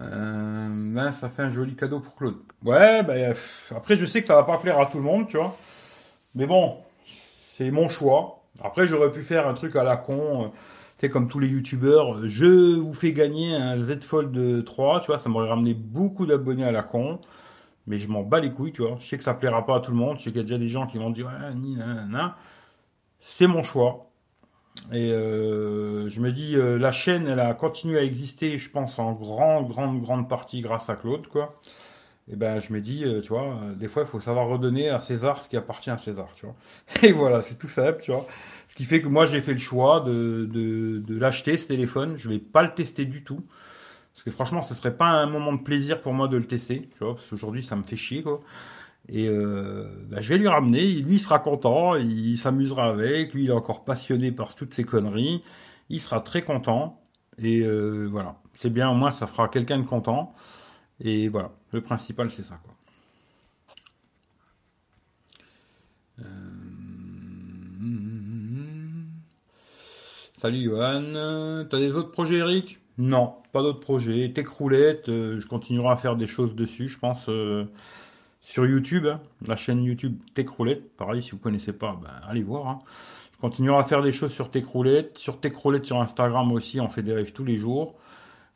[0.00, 2.36] Euh, ben, ça fait un joli cadeau pour Claude.
[2.62, 3.34] Ouais, ben,
[3.70, 5.56] après, je sais que ça va pas plaire à tout le monde, tu vois.
[6.34, 6.76] Mais bon,
[7.06, 8.42] c'est mon choix.
[8.62, 10.48] Après, j'aurais pu faire un truc à la con, euh,
[11.10, 12.26] comme tous les youtubeurs.
[12.26, 16.64] Je vous fais gagner un Z Fold 3, tu vois, ça m'aurait ramené beaucoup d'abonnés
[16.64, 17.20] à la con.
[17.86, 18.96] Mais je m'en bats les couilles, tu vois.
[18.98, 20.18] Je sais que ça plaira pas à tout le monde.
[20.18, 21.76] Je sais qu'il y a déjà des gens qui vont dire, ni.
[23.20, 24.10] C'est mon choix.
[24.92, 28.98] Et euh, je me dis, euh, la chaîne, elle a continué à exister, je pense,
[28.98, 31.60] en grande, grande, grande partie grâce à Claude, quoi
[32.26, 34.88] et eh ben je me dis, euh, tu vois, des fois il faut savoir redonner
[34.88, 36.54] à César ce qui appartient à César, tu vois.
[37.02, 38.26] Et voilà, c'est tout simple, tu vois.
[38.74, 42.16] Ce qui fait que moi j'ai fait le choix de, de, l'acheter ce téléphone.
[42.16, 43.46] Je vais pas le tester du tout.
[44.12, 46.88] Parce que franchement, ce serait pas un moment de plaisir pour moi de le tester,
[46.90, 48.40] tu vois, parce qu'aujourd'hui ça me fait chier, quoi.
[49.08, 53.50] Et euh, ben, je vais lui ramener, il, sera content, il s'amusera avec, lui il
[53.50, 55.44] est encore passionné par toutes ces conneries,
[55.88, 57.00] il sera très content,
[57.38, 58.40] et euh, voilà.
[58.60, 60.32] C'est bien, au moins ça fera quelqu'un de content.
[61.00, 62.56] Et voilà, le principal c'est ça.
[62.64, 62.73] Quoi.
[70.44, 71.64] Salut Johan.
[71.70, 72.78] T'as des autres projets Eric?
[72.98, 74.30] Non, pas d'autres projets.
[74.30, 77.30] Tech roulette, euh, je continuerai à faire des choses dessus, je pense.
[77.30, 77.64] Euh,
[78.42, 79.22] sur YouTube, hein.
[79.46, 82.68] la chaîne YouTube Tech Roulette, pareil, si vous connaissez pas, ben, allez voir.
[82.68, 82.78] Hein.
[83.32, 85.16] Je continuerai à faire des choses sur Tech Roulette.
[85.16, 87.94] Sur Tech Roulette sur Instagram aussi, on fait des lives tous les jours.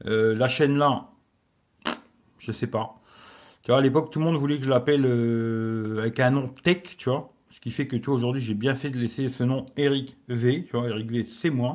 [0.05, 1.09] la chaîne là,
[2.39, 3.01] je sais pas.
[3.63, 6.49] Tu vois, à l'époque, tout le monde voulait que je l'appelle euh, avec un nom
[6.49, 7.33] tech, tu vois.
[7.59, 10.17] Ce qui fait que, tu vois, aujourd'hui, j'ai bien fait de laisser ce nom Eric
[10.29, 10.65] V.
[10.65, 11.75] Tu vois, Eric V, c'est moi.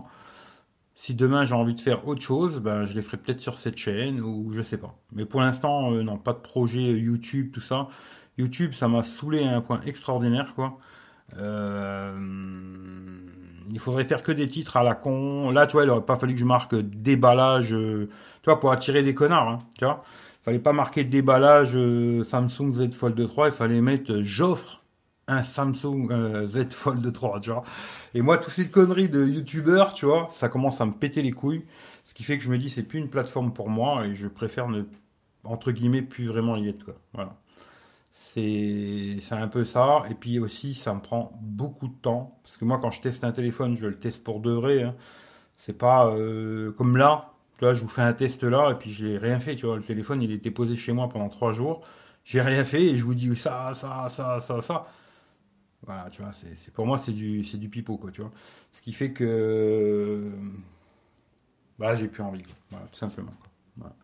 [0.96, 3.76] Si demain j'ai envie de faire autre chose, ben, je les ferai peut-être sur cette
[3.76, 4.96] chaîne ou je sais pas.
[5.12, 7.90] Mais pour l'instant, euh, non, pas de projet YouTube, tout ça.
[8.38, 10.78] YouTube, ça m'a saoulé à un point extraordinaire, quoi.
[11.38, 12.18] Euh,
[13.70, 15.52] il faudrait faire que des titres à la con.
[15.52, 18.08] Là, tu vois, il aurait pas fallu que je marque déballage, tu
[18.46, 20.06] vois, pour attirer des connards, hein, tu vois
[20.44, 24.83] fallait pas marquer déballage euh, Samsung Z Fold 3, il fallait mettre euh, j'offre
[25.28, 27.64] un Samsung euh, Z Fold 3, tu vois.
[28.14, 31.32] Et moi, toutes ces conneries de youtubeurs, tu vois, ça commence à me péter les
[31.32, 31.66] couilles.
[32.04, 34.28] Ce qui fait que je me dis, c'est plus une plateforme pour moi et je
[34.28, 34.84] préfère ne,
[35.44, 36.96] entre guillemets, plus vraiment y être, quoi.
[37.14, 37.36] Voilà.
[38.14, 40.04] C'est, un peu ça.
[40.10, 42.40] Et puis aussi, ça me prend beaucoup de temps.
[42.44, 44.84] Parce que moi, quand je teste un téléphone, je le teste pour de vrai.
[44.84, 44.96] Hein.
[45.56, 46.12] C'est pas
[46.78, 47.34] comme là,
[47.74, 49.78] je vous fais un test là, et puis j'ai rien fait, tu vois.
[49.78, 51.86] Le téléphone, il était posé chez moi pendant trois jours.
[52.26, 54.88] J'ai rien fait, et je vous dis ça, ça, ça, ça, ça.
[55.86, 58.32] Voilà, tu vois, c'est, pour moi, c'est du, c'est du pipeau, quoi, tu vois.
[58.72, 60.32] Ce qui fait que.
[61.80, 63.34] Bah, j'ai plus envie, Voilà, tout simplement,
[63.78, 63.96] Voilà.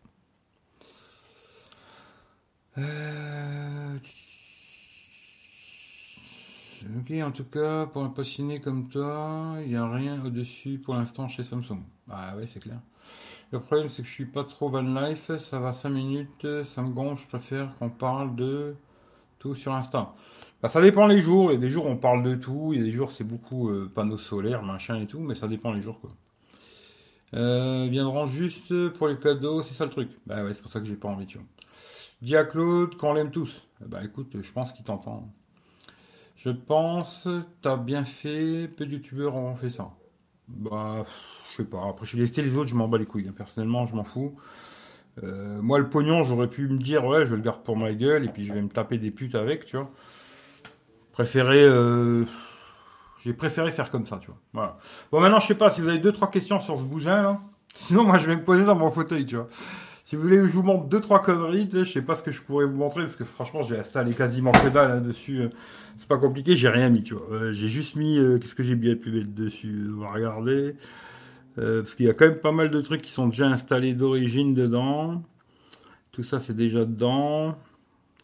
[2.78, 3.98] Euh,
[6.98, 10.94] ok, en tout cas, pour un passionné comme toi, il n'y a rien au-dessus pour
[10.94, 11.82] l'instant chez Samsung.
[12.10, 12.80] Ah ouais, c'est clair.
[13.52, 15.36] Le problème, c'est que je suis pas trop van life.
[15.38, 17.16] Ça va 5 minutes, ça me.
[17.16, 18.76] Je préfère qu'on parle de
[19.38, 20.14] tout sur Insta.
[20.62, 21.50] Bah, ça dépend les jours.
[21.50, 22.70] Il y a des jours, on parle de tout.
[22.72, 25.20] Il y a des jours, c'est beaucoup euh, panneaux solaires, machin et tout.
[25.20, 26.10] Mais ça dépend les jours, quoi.
[27.34, 30.10] Euh, viendront juste pour les cadeaux, c'est ça le truc.
[30.26, 31.46] Bah ouais, c'est pour ça que j'ai pas envie, tu vois.
[32.22, 33.66] Dis à Claude qu'on l'aime tous.
[33.80, 35.32] Bah écoute, je pense qu'il t'entend.
[36.36, 37.28] Je pense,
[37.62, 39.90] t'as bien fait, peu de youtubeurs ont fait ça.
[40.48, 41.04] Bah,
[41.50, 41.86] je sais pas.
[41.88, 43.28] Après, j'ai laissé les autres, je m'en bats les couilles.
[43.28, 43.34] Hein.
[43.36, 44.34] Personnellement, je m'en fous.
[45.22, 48.24] Euh, moi, le pognon, j'aurais pu me dire, ouais, je le garde pour ma gueule
[48.24, 49.88] et puis je vais me taper des putes avec, tu vois.
[51.20, 51.62] Préféré.
[51.62, 52.24] Euh,
[53.22, 54.38] j'ai préféré faire comme ça, tu vois.
[54.54, 54.78] Voilà.
[55.12, 57.40] Bon, maintenant, je sais pas si vous avez deux, trois questions sur ce bousin, là.
[57.74, 59.46] Sinon, moi, je vais me poser dans mon fauteuil, tu vois.
[60.02, 62.30] Si vous voulez que je vous montre deux, trois conneries, je sais pas ce que
[62.30, 65.42] je pourrais vous montrer, parce que franchement, j'ai installé quasiment que dalle hein, dessus.
[65.98, 67.26] C'est pas compliqué, j'ai rien mis, tu vois.
[67.30, 69.90] Euh, j'ai juste mis, qu'est-ce que j'ai bien pu mettre dessus?
[69.94, 70.74] On va regarder.
[71.58, 73.92] Euh, parce qu'il y a quand même pas mal de trucs qui sont déjà installés
[73.92, 75.22] d'origine dedans.
[76.12, 77.58] Tout ça, c'est déjà dedans.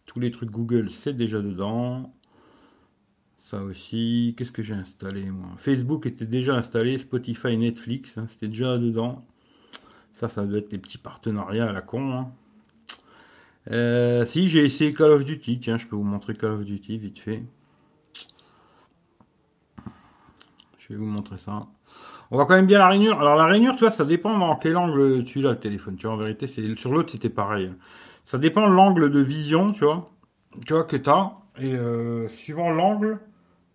[0.07, 2.11] Tous les trucs Google, c'est déjà dedans.
[3.47, 4.35] Ça aussi.
[4.37, 5.51] Qu'est-ce que j'ai installé, moi?
[5.57, 6.99] Facebook était déjà installé.
[6.99, 9.25] Spotify, Netflix, hein, c'était déjà dedans.
[10.11, 12.13] Ça, ça doit être des petits partenariats à la con.
[12.13, 12.33] Hein.
[13.71, 15.61] Euh, si, j'ai essayé Call of Duty.
[15.61, 17.45] Tiens, je peux vous montrer Call of Duty vite fait.
[20.79, 21.69] Je vais vous montrer ça.
[22.33, 23.21] On voit quand même bien la rainure.
[23.21, 25.95] Alors la rainure, tu vois, ça dépend dans quel angle tu l'as le téléphone.
[25.95, 27.71] Tu vois, en vérité, c'est sur l'autre c'était pareil.
[28.25, 30.11] Ça dépend de l'angle de vision, tu vois,
[30.67, 31.35] tu vois que t'as.
[31.61, 33.21] Et euh, suivant l'angle,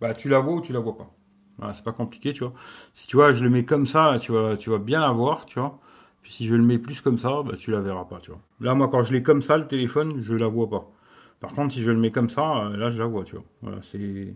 [0.02, 1.12] bah tu la vois ou tu la vois pas.
[1.58, 2.54] Voilà, c'est pas compliqué, tu vois.
[2.94, 5.60] Si tu vois, je le mets comme ça, tu tu vas bien la voir, tu
[5.60, 5.80] vois.
[6.24, 8.42] Puis si je le mets plus comme ça, bah tu la verras pas, tu vois.
[8.60, 10.92] Là, moi, quand je l'ai comme ça, le téléphone, je la vois pas.
[11.40, 13.46] Par contre, si je le mets comme ça, euh, là, je la vois, tu vois.
[13.62, 14.36] Voilà, c'est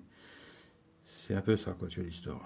[1.28, 2.41] c'est un peu ça, quoi, tu vois, l'histoire.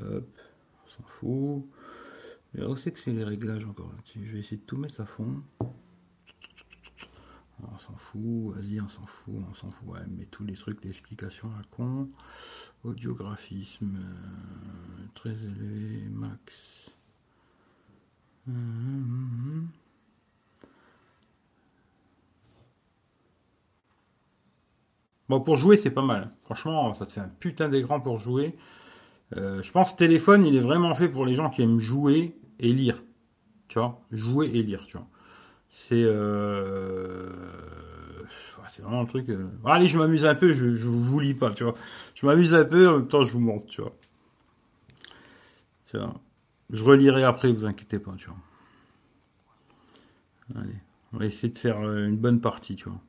[0.00, 0.28] Hop,
[0.84, 1.64] on s'en fout.
[2.54, 3.90] Mais on sait que c'est les réglages encore?
[3.96, 4.26] Là-dessus.
[4.26, 5.42] Je vais essayer de tout mettre à fond.
[7.62, 9.88] On s'en fout, vas-y, on s'en fout, on s'en fout.
[9.88, 12.08] Ouais, mais tous les trucs, l'explication à con.
[12.84, 16.90] Audiographisme, euh, très élevé, max.
[18.46, 19.68] Hum, hum, hum,
[25.28, 26.30] bon, pour jouer, c'est pas mal.
[26.44, 28.56] Franchement, ça te fait un putain d'écran pour jouer.
[29.36, 32.36] Euh, je pense que téléphone, il est vraiment fait pour les gens qui aiment jouer
[32.60, 33.02] et lire.
[33.68, 35.08] Tu vois, jouer et lire, tu vois.
[35.76, 37.28] C'est euh...
[38.68, 39.28] c'est vraiment un truc.
[39.28, 41.74] Euh, allez, je m'amuse un peu, je, je vous lis pas, tu vois.
[42.14, 43.92] Je m'amuse un peu, en même temps, je vous montre, tu vois.
[46.70, 48.36] Je relirai après, vous inquiétez pas, tu vois.
[50.60, 50.76] Allez,
[51.12, 53.00] on va essayer de faire euh, une bonne partie, tu vois.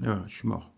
[0.00, 0.72] Voilà, je suis mort.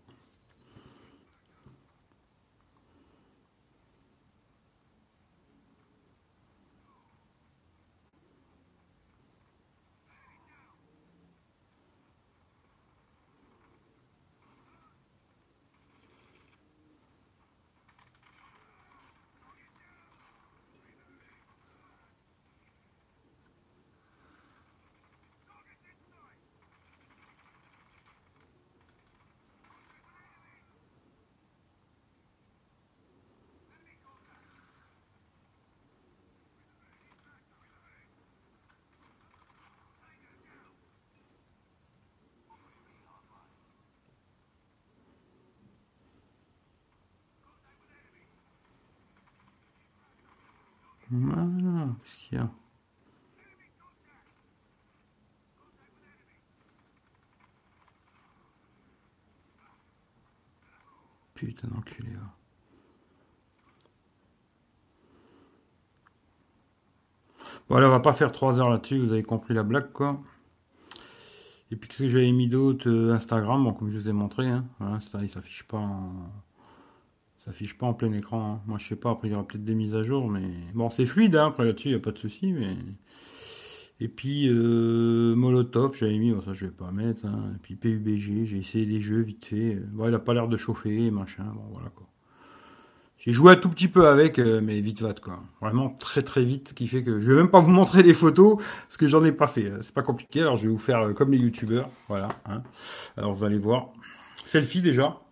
[51.13, 51.45] Voilà,
[52.03, 52.49] qu'est-ce qu'il y a?
[61.35, 62.19] Putain d'enculé là.
[67.69, 70.19] Voilà, on va pas faire 3 heures là-dessus, vous avez compris la blague quoi.
[71.69, 74.47] Et puis qu'est-ce que j'avais mis d'autre euh, Instagram, bon, comme je vous ai montré,
[74.47, 74.65] hein.
[74.79, 76.31] Voilà, il s'affiche pas en
[77.43, 78.53] ça affiche pas en plein écran.
[78.53, 78.61] Hein.
[78.67, 80.89] Moi, je sais pas, après, il y aura peut-être des mises à jour, mais bon,
[80.89, 81.47] c'est fluide, hein.
[81.47, 82.53] après là-dessus, il n'y a pas de souci.
[82.53, 82.75] Mais...
[83.99, 87.25] Et puis, euh, Molotov, j'avais mis, bon, ça, je vais pas mettre.
[87.25, 87.53] Hein.
[87.55, 89.75] Et puis, PUBG, j'ai essayé des jeux vite fait.
[89.91, 92.07] Bon, il a pas l'air de chauffer, machin, bon, voilà quoi.
[93.17, 95.39] J'ai joué un tout petit peu avec, euh, mais vite va quoi.
[95.61, 98.13] Vraiment très très vite, ce qui fait que je vais même pas vous montrer des
[98.13, 99.71] photos, parce que j'en ai pas fait.
[99.81, 101.89] C'est pas compliqué, alors je vais vous faire euh, comme les youtubeurs.
[102.09, 102.27] Voilà.
[102.45, 102.63] Hein.
[103.15, 103.93] Alors vous allez voir.
[104.43, 105.22] Selfie déjà.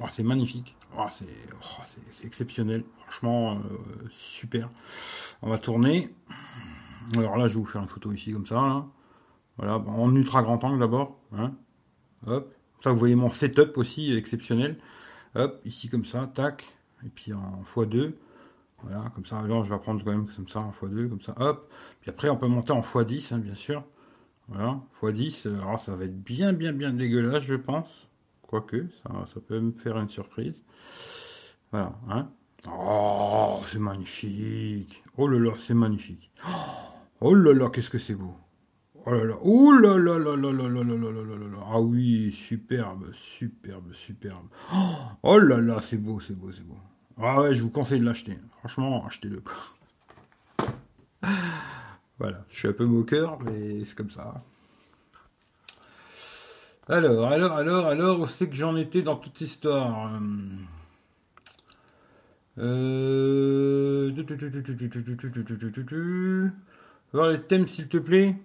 [0.00, 0.76] Oh, c'est magnifique.
[0.96, 2.84] Oh, oh, c'est exceptionnel.
[3.02, 4.70] Franchement, euh, super.
[5.42, 6.14] On va tourner.
[7.16, 8.86] Alors là, je vais vous faire une photo ici comme ça.
[9.56, 11.18] Voilà, en ultra grand angle d'abord.
[11.36, 11.52] Hein.
[12.26, 12.54] Hop.
[12.82, 14.78] Ça, vous voyez mon setup aussi exceptionnel.
[15.34, 16.64] Hop, ici comme ça, tac.
[17.04, 18.12] Et puis en x2.
[18.82, 19.38] Voilà, comme ça.
[19.38, 21.34] Alors, je vais prendre quand même comme ça en x2, comme ça.
[21.38, 21.72] Hop.
[22.00, 23.82] Puis après, on peut monter en x10, hein, bien sûr.
[24.46, 25.48] Voilà, x10.
[25.60, 28.07] Alors, ça va être bien, bien, bien dégueulasse, je pense.
[28.48, 30.54] Quoique, ça, peut me faire une surprise.
[31.70, 32.30] Voilà, hein.
[32.66, 35.02] Oh, c'est magnifique.
[35.18, 36.32] Oh là là, c'est magnifique.
[37.20, 38.34] Oh là là, qu'est-ce que c'est beau.
[39.04, 41.78] Oh là là, oh là là là là là là là là là là Ah
[41.78, 44.48] oui, superbe, superbe, superbe.
[45.22, 46.78] Oh là là, c'est beau, c'est beau, c'est beau.
[47.18, 48.38] Ah ouais, je vous conseille de l'acheter.
[48.60, 49.42] Franchement, achetez-le.
[52.18, 54.42] Voilà, je suis un peu moqueur, mais c'est comme ça.
[56.90, 60.10] Alors, alors, alors, alors, où c'est que j'en étais dans toute histoire
[62.56, 64.10] euh...
[67.30, 68.36] Les thèmes, s'il te plaît.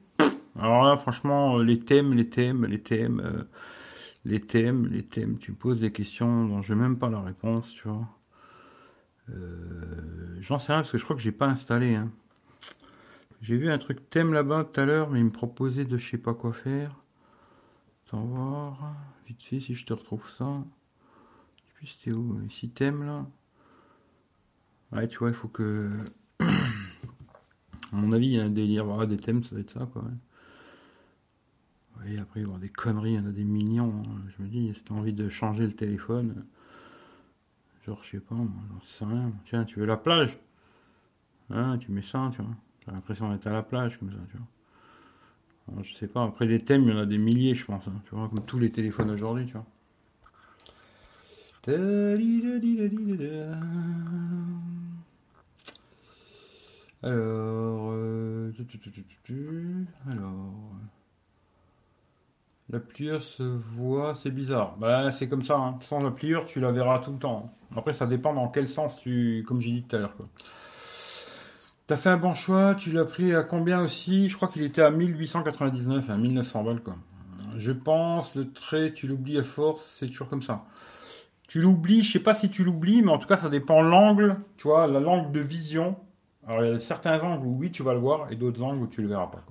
[0.60, 3.46] Alors là, franchement, les thèmes, les thèmes, les thèmes,
[4.26, 5.38] les thèmes, les thèmes.
[5.40, 8.10] Tu me poses des questions dont je n'ai même pas la réponse, tu vois.
[10.42, 11.98] J'en sais rien parce que je crois que j'ai pas installé.
[13.42, 16.12] J'ai vu un truc thème là-bas tout à l'heure, mais il me proposait de je
[16.12, 17.03] sais pas quoi faire.
[18.22, 18.96] Voir.
[19.28, 20.64] Vite fait si je te retrouve ça.
[21.82, 22.40] Je c'était où.
[22.48, 23.26] Ici thème là.
[24.92, 25.90] Ouais, tu vois, il faut que.
[26.40, 26.46] à
[27.92, 28.86] mon avis, il y a un délire.
[28.86, 30.04] Voilà, des thèmes, ça va être ça, quoi.
[32.00, 32.18] Ouais.
[32.20, 34.04] après, il y avoir des conneries, il y en a des millions.
[34.06, 34.22] Hein.
[34.38, 36.46] Je me dis, si t'as envie de changer le téléphone,
[37.86, 39.32] genre, je sais pas, j'en sais rien.
[39.46, 40.40] Tiens, tu veux la plage?
[41.50, 42.56] Hein, Tu mets ça, tu vois.
[42.86, 44.48] J'ai l'impression d'être à la plage, comme ça, tu vois.
[45.82, 47.88] Je sais pas, après les thèmes, il y en a des milliers, je pense.
[47.88, 49.66] Hein, tu vois, comme tous les téléphones aujourd'hui, tu vois.
[57.04, 58.52] Alors, euh,
[60.10, 60.54] alors,
[62.70, 64.78] la pliure se voit, c'est bizarre.
[64.78, 65.56] Bah, c'est comme ça.
[65.56, 65.80] Hein.
[65.82, 67.54] Sans la pliure, tu la verras tout le temps.
[67.76, 70.14] Après, ça dépend dans quel sens tu, comme j'ai dit tout à l'heure.
[71.96, 72.76] Fait un bon choix.
[72.76, 74.30] Tu l'as pris à combien aussi?
[74.30, 76.96] Je crois qu'il était à 1899, à 1900 balles quoi.
[77.58, 80.66] Je pense le trait, tu l'oublies à force, c'est toujours comme ça.
[81.48, 84.38] Tu l'oublies, je sais pas si tu l'oublies, mais en tout cas, ça dépend l'angle,
[84.58, 85.98] tu vois, la langue de vision
[86.48, 88.84] alors, il y a certains angles où oui, tu vas le voir, et d'autres angles
[88.84, 89.44] où tu le verras pas.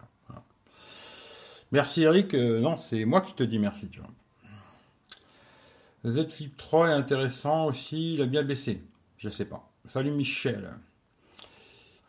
[1.70, 2.35] Merci Eric.
[2.35, 4.11] Euh, non, c'est moi qui te dis merci, tu vois.
[6.05, 8.83] Z Flip 3 est intéressant aussi, il a bien baissé.
[9.16, 9.70] Je sais pas.
[9.87, 10.74] Salut Michel.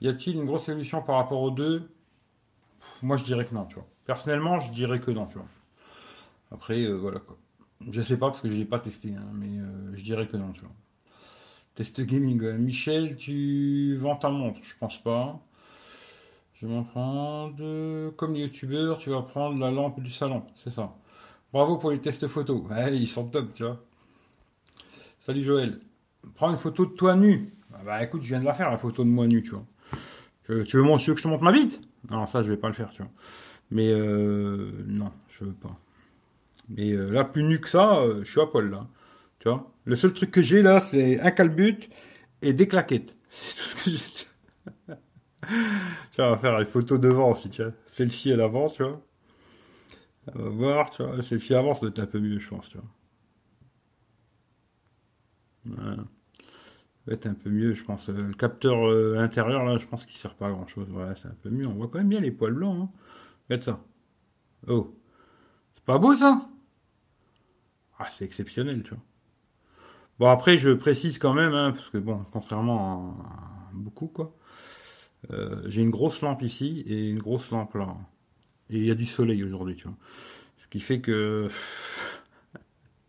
[0.03, 1.89] Y a-t-il une grosse évolution par rapport aux deux?
[3.01, 3.87] Moi, je dirais que non, tu vois.
[4.05, 5.47] Personnellement, je dirais que non, tu vois.
[6.51, 7.37] Après, euh, voilà quoi.
[7.89, 10.35] Je sais pas parce que je l'ai pas testé, hein, mais euh, je dirais que
[10.35, 10.73] non, tu vois.
[11.75, 12.51] Test gaming.
[12.57, 15.41] Michel, tu vends ta montre Je pense pas.
[16.53, 18.11] Je vais m'en prendre.
[18.17, 20.43] Comme youtubeur, tu vas prendre la lampe du salon.
[20.55, 20.93] C'est ça.
[21.53, 22.61] Bravo pour les tests photos.
[22.91, 23.81] ils sont top, tu vois.
[25.19, 25.79] Salut Joël.
[26.35, 27.53] Prends une photo de toi nu.
[27.73, 29.65] Ah bah écoute, je viens de la faire, la photo de moi nu, tu vois.
[30.45, 31.81] Tu veux, mon, que je te montre ma bite?
[32.11, 33.11] Non, ça, je vais pas le faire, tu vois.
[33.71, 35.79] Mais euh, non, je veux pas.
[36.69, 38.87] Mais euh, là, plus nu que ça, euh, je suis à poil, là.
[39.39, 39.71] Tu vois?
[39.85, 41.89] Le seul truc que j'ai là, c'est un calbut
[42.41, 43.15] et des claquettes.
[43.29, 43.97] C'est tout ce que j'ai.
[46.11, 47.73] tiens, on va faire les photos devant aussi, tiens.
[47.87, 49.01] Selfie à l'avant, tu vois.
[50.35, 51.21] On va voir, tu vois.
[51.21, 52.87] Selfie avant, ça doit être un peu mieux, je pense, tu vois.
[55.65, 56.03] Voilà.
[57.09, 58.07] Être un peu mieux, je pense.
[58.07, 60.87] Le capteur euh, intérieur, là, je pense qu'il sert pas à grand chose.
[60.89, 61.67] Voilà, c'est un peu mieux.
[61.67, 62.77] On voit quand même bien les poils blancs.
[62.81, 62.89] Hein.
[63.49, 63.83] Regarde ça.
[64.67, 64.95] Oh.
[65.75, 66.47] C'est pas beau, ça?
[67.99, 69.03] Ah, c'est exceptionnel, tu vois.
[70.19, 74.35] Bon, après, je précise quand même, hein, parce que bon, contrairement à, beaucoup, quoi,
[75.31, 77.97] euh, j'ai une grosse lampe ici et une grosse lampe là.
[78.69, 79.97] Et il y a du soleil aujourd'hui, tu vois.
[80.57, 81.49] Ce qui fait que.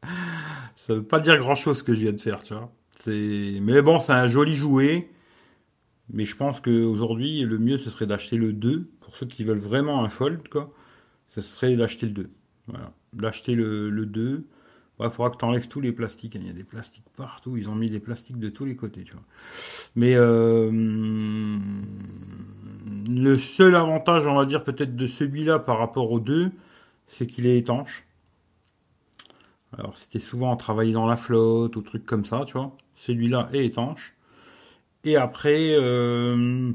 [0.76, 2.72] Ça veut pas dire grand chose que je viens de faire, tu vois.
[3.06, 5.10] Mais bon, c'est un joli jouet.
[6.12, 8.90] Mais je pense qu'aujourd'hui, le mieux, ce serait d'acheter le 2.
[9.00, 10.72] Pour ceux qui veulent vraiment un fold, quoi.
[11.34, 12.30] Ce serait d'acheter le 2.
[12.68, 12.92] Voilà.
[13.12, 14.44] D'acheter le, le 2.
[15.00, 16.36] Il faudra que tu enlèves tous les plastiques.
[16.36, 16.40] Hein.
[16.42, 17.56] Il y a des plastiques partout.
[17.56, 19.24] Ils ont mis des plastiques de tous les côtés, tu vois.
[19.96, 20.70] Mais euh,
[23.08, 26.52] le seul avantage, on va dire, peut-être de celui-là par rapport aux deux,
[27.08, 28.06] c'est qu'il est étanche.
[29.76, 32.76] Alors, c'était souvent travailler dans la flotte ou trucs comme ça, tu vois.
[32.96, 34.14] Celui-là est étanche.
[35.04, 36.72] Et après, euh,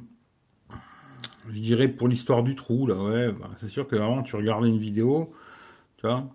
[1.50, 4.78] je dirais pour l'histoire du trou, là, ouais, bah, c'est sûr qu'avant, tu regardais une
[4.78, 5.34] vidéo,
[5.98, 6.30] tu vois.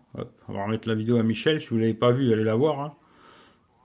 [0.48, 1.60] on va remettre la vidéo à Michel.
[1.60, 2.80] Si vous l'avez pas vue, allez la voir.
[2.80, 2.94] Hein.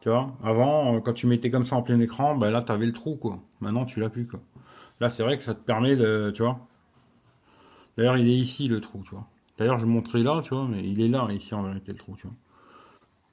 [0.02, 2.72] Tu vois, avant, euh, quand tu mettais comme ça en plein écran, ben là, tu
[2.72, 3.40] avais le trou, quoi.
[3.60, 4.40] Maintenant, tu l'as plus, quoi.
[5.02, 6.68] Là, c'est vrai que ça te permet de, tu vois.
[7.98, 9.28] D'ailleurs, il est ici, le trou, tu vois.
[9.58, 12.16] D'ailleurs, je montrais là, tu vois, mais il est là, ici, en vérité, le trou,
[12.16, 12.36] tu vois.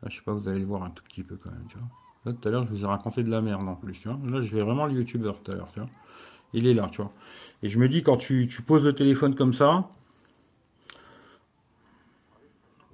[0.02, 1.78] Là, je sais pas, vous allez le voir un tout petit peu, quand même, tu
[1.78, 1.88] vois.
[2.32, 4.18] Tout à l'heure, je vous ai raconté de la merde, en plus, tu vois.
[4.28, 5.88] Là, je vais vraiment le youtubeur, tout à l'heure, tu vois.
[6.52, 7.12] Il est là, tu vois.
[7.62, 9.88] Et je me dis, quand tu, poses le téléphone comme ça,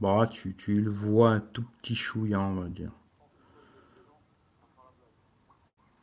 [0.00, 2.90] bah, tu, le vois un tout petit chouillant, on va dire.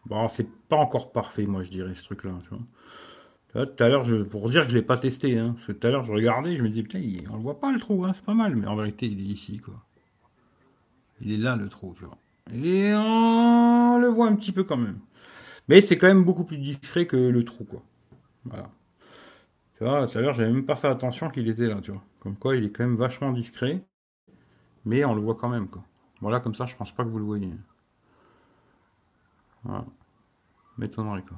[0.07, 3.65] Bon, c'est pas encore parfait, moi, je dirais, ce truc-là, tu vois.
[3.67, 6.03] tout à l'heure, pour dire que je l'ai pas testé, hein, parce tout à l'heure,
[6.03, 6.99] je regardais, je me disais, putain,
[7.29, 9.33] on le voit pas, le trou, hein, c'est pas mal, mais en vérité, il est
[9.33, 9.75] ici, quoi.
[11.21, 12.17] Il est là, le trou, tu vois.
[12.53, 14.99] Et on le voit un petit peu quand même.
[15.67, 17.83] Mais c'est quand même beaucoup plus discret que le trou, quoi.
[18.45, 18.69] Voilà.
[19.77, 22.03] Tu vois, tout à l'heure, j'avais même pas fait attention qu'il était là, tu vois.
[22.19, 23.85] Comme quoi, il est quand même vachement discret.
[24.85, 25.83] Mais on le voit quand même, quoi.
[26.21, 27.53] Voilà, comme ça, je pense pas que vous le voyez.
[29.63, 29.85] Voilà.
[30.77, 31.37] M'étonnerait quoi.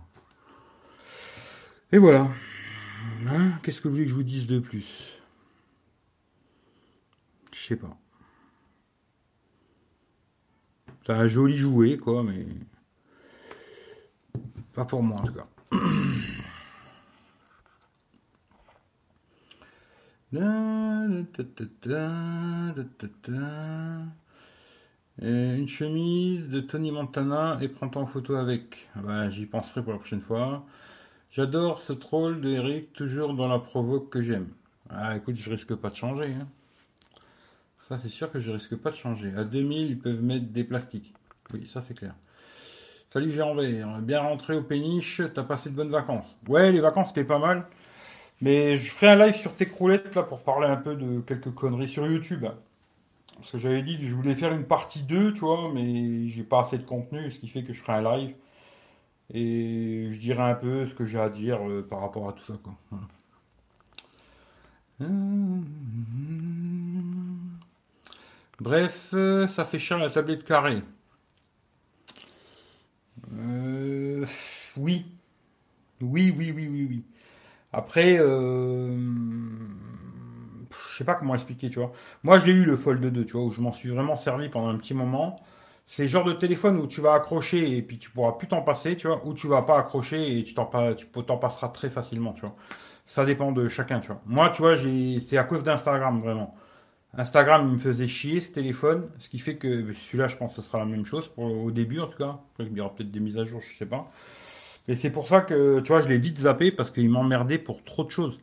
[1.91, 2.29] Et voilà.
[3.27, 5.19] Hein, qu'est-ce que vous voulez que je vous dise de plus?
[7.53, 7.97] Je sais pas.
[11.05, 12.45] C'est un joli jouet, quoi, mais.
[14.73, 15.47] Pas pour moi en tout cas.
[25.21, 28.89] une chemise de Tony Montana et prends-toi en photo avec.
[28.95, 30.65] Ah bah, j'y penserai pour la prochaine fois.
[31.31, 34.47] J'adore ce troll de Eric, toujours dans la provoque que j'aime.
[34.89, 36.33] Ah écoute, je risque pas de changer.
[36.33, 36.47] Hein.
[37.97, 39.33] C'est sûr que je risque pas de changer.
[39.35, 41.13] À 2000, ils peuvent mettre des plastiques.
[41.53, 42.13] Oui, ça c'est clair.
[43.09, 43.61] Salut Jérôme,
[44.01, 46.33] bien rentré au péniche, t'as passé de bonnes vacances.
[46.47, 47.65] Ouais, les vacances c'était pas mal.
[48.41, 51.53] Mais je ferai un live sur tes croulettes là pour parler un peu de quelques
[51.53, 52.45] conneries sur YouTube.
[53.35, 56.43] Parce que j'avais dit que je voulais faire une partie 2, tu vois, mais j'ai
[56.43, 58.35] pas assez de contenu, ce qui fait que je ferai un live.
[59.33, 62.43] Et je dirai un peu ce que j'ai à dire euh, par rapport à tout
[62.43, 62.73] ça, quoi.
[68.61, 70.83] Bref, euh, ça fait cher la tablette carrée.
[73.33, 74.25] Euh,
[74.77, 75.05] oui.
[76.01, 77.05] Oui, oui, oui, oui, oui.
[77.73, 78.97] Après, euh,
[80.91, 81.91] je sais pas comment expliquer, tu vois.
[82.23, 84.49] Moi, je l'ai eu le Fold 2, tu vois, où je m'en suis vraiment servi
[84.49, 85.39] pendant un petit moment.
[85.87, 88.61] C'est le genre de téléphone où tu vas accrocher et puis tu pourras plus t'en
[88.61, 92.33] passer, tu vois, ou tu vas pas accrocher et tu t'en t'en passeras très facilement,
[92.33, 92.55] tu vois.
[93.05, 94.21] Ça dépend de chacun, tu vois.
[94.25, 94.75] Moi, tu vois,
[95.21, 96.55] c'est à cause d'Instagram, vraiment.
[97.13, 100.61] Instagram, il me faisait chier ce téléphone, ce qui fait que celui-là, je pense que
[100.61, 102.39] ce sera la même chose pour, au début, en tout cas.
[102.53, 104.11] Après, il y aura peut-être des mises à jour, je sais pas.
[104.87, 107.83] Mais c'est pour ça que, tu vois, je l'ai vite zappé parce qu'il m'emmerdait pour
[107.83, 108.39] trop de choses.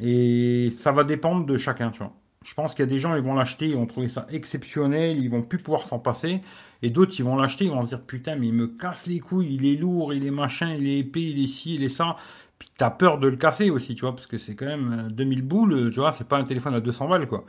[0.00, 2.12] Et ça va dépendre de chacun, tu vois.
[2.44, 5.18] Je pense qu'il y a des gens, ils vont l'acheter, ils vont trouver ça exceptionnel,
[5.18, 6.40] ils vont plus pouvoir s'en passer.
[6.82, 9.20] Et d'autres, ils vont l'acheter, ils vont se dire, putain, mais il me casse les
[9.20, 11.90] couilles, il est lourd, il est machin, il est épais, il est ci, il est
[11.90, 12.16] ça.
[12.60, 15.40] Puis t'as peur de le casser aussi, tu vois, parce que c'est quand même 2000
[15.40, 17.44] euh, boules, tu vois, c'est pas un téléphone à 200 balles, quoi.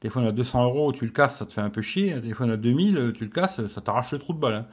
[0.00, 2.12] Téléphone à 200 euros, tu le casses, ça te fait un peu chier.
[2.14, 4.54] Un téléphone à 2000, tu le casses, ça t'arrache le trou de balle.
[4.54, 4.66] Hein.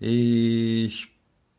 [0.00, 0.88] Et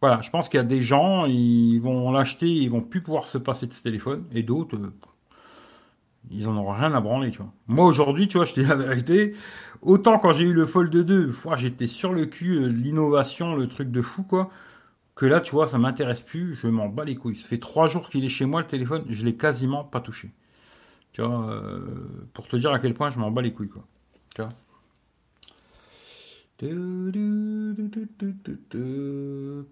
[0.02, 3.28] voilà, je pense qu'il y a des gens, ils vont l'acheter, ils vont plus pouvoir
[3.28, 4.94] se passer de ce téléphone, et d'autres, euh,
[6.30, 7.52] ils en auront rien à branler, tu vois.
[7.68, 9.34] Moi aujourd'hui, tu vois, je te dis la vérité,
[9.82, 13.92] autant quand j'ai eu le Fold 2, j'étais sur le cul, euh, l'innovation, le truc
[13.92, 14.52] de fou, quoi,
[15.18, 17.38] que là, tu vois, ça m'intéresse plus, je m'en bats les couilles.
[17.38, 20.30] Ça fait trois jours qu'il est chez moi, le téléphone, je l'ai quasiment pas touché.
[21.12, 21.82] Tu vois, euh,
[22.34, 23.84] pour te dire à quel point je m'en bats les couilles, quoi.
[24.36, 24.52] Tu vois.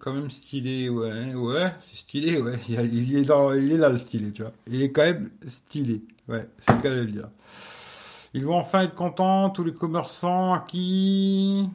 [0.00, 2.58] Quand même stylé, ouais, ouais, c'est stylé, ouais.
[2.68, 4.52] Il, est dans, il est là le stylé, tu vois.
[4.66, 7.28] Il est quand même stylé, ouais, c'est le cas de le dire.
[8.34, 11.68] Ils vont enfin être contents, tous les commerçants à qui,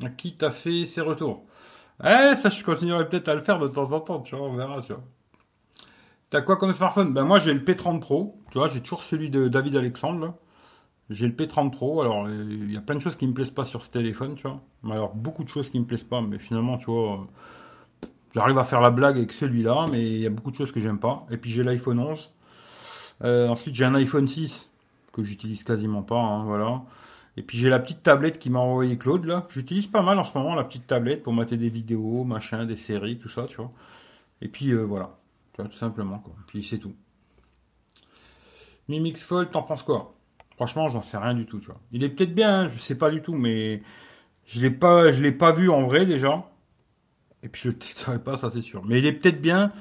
[0.00, 1.42] à qui t'as fait ses retours?
[2.04, 4.52] Eh, ça, je continuerai peut-être à le faire de temps en temps, tu vois, on
[4.52, 5.02] verra, tu vois.
[6.30, 7.14] T'as quoi comme smartphone?
[7.14, 10.34] Ben moi j'ai le P30 Pro, tu vois, j'ai toujours celui de David Alexandre.
[11.10, 13.64] J'ai le P30 Pro, alors il y a plein de choses qui me plaisent pas
[13.64, 14.60] sur ce téléphone, tu vois.
[14.92, 17.26] Alors beaucoup de choses qui me plaisent pas, mais finalement, tu vois,
[18.34, 20.80] j'arrive à faire la blague avec celui-là, mais il y a beaucoup de choses que
[20.80, 21.26] j'aime pas.
[21.30, 22.32] Et puis j'ai l'iPhone 11.
[23.24, 24.70] Euh, ensuite j'ai un iPhone 6
[25.12, 26.80] que j'utilise quasiment pas, hein, voilà.
[27.36, 29.46] Et puis j'ai la petite tablette qui m'a envoyé Claude là.
[29.50, 32.76] J'utilise pas mal en ce moment la petite tablette pour mater des vidéos, machin, des
[32.76, 33.70] séries, tout ça, tu vois.
[34.40, 35.18] Et puis euh, voilà,
[35.56, 36.34] tout simplement quoi.
[36.38, 36.94] Et puis c'est tout.
[38.88, 40.14] Mimix Fold, t'en penses quoi?
[40.56, 41.80] Franchement, j'en sais rien du tout, tu vois.
[41.92, 43.82] Il est peut-être bien, hein, je sais pas du tout, mais
[44.46, 46.48] je l'ai pas, l'ai pas vu en vrai déjà.
[47.42, 48.84] Et puis je ne testerai pas, ça c'est sûr.
[48.84, 49.72] Mais il est peut-être bien,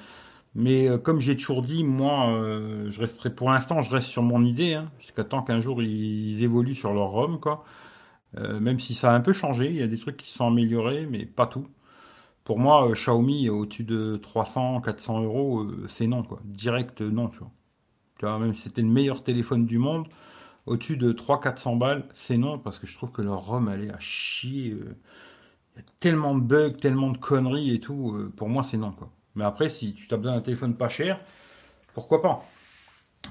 [0.56, 4.24] mais euh, comme j'ai toujours dit, moi, euh, je resterai pour l'instant, je reste sur
[4.24, 7.66] mon idée, hein, jusqu'à temps qu'un jour ils évoluent sur leur ROM, quoi.
[8.38, 10.48] Euh, même si ça a un peu changé, il y a des trucs qui sont
[10.48, 11.68] améliorés, mais pas tout.
[12.46, 16.42] Pour moi, Xiaomi au-dessus de 300, 400 euros, c'est non, quoi.
[16.46, 17.52] Direct, non, tu vois.
[18.20, 20.08] Tu vois même si c'était le meilleur téléphone du monde,
[20.68, 23.92] au-dessus de 300-400 balles, c'est non, parce que je trouve que leur ROM, elle est
[23.92, 24.68] à chier.
[25.76, 28.32] Il y a tellement de bugs, tellement de conneries et tout.
[28.38, 29.12] pour moi, c'est non, quoi.
[29.36, 31.20] Mais après, si tu as besoin d'un téléphone pas cher,
[31.94, 32.46] pourquoi pas?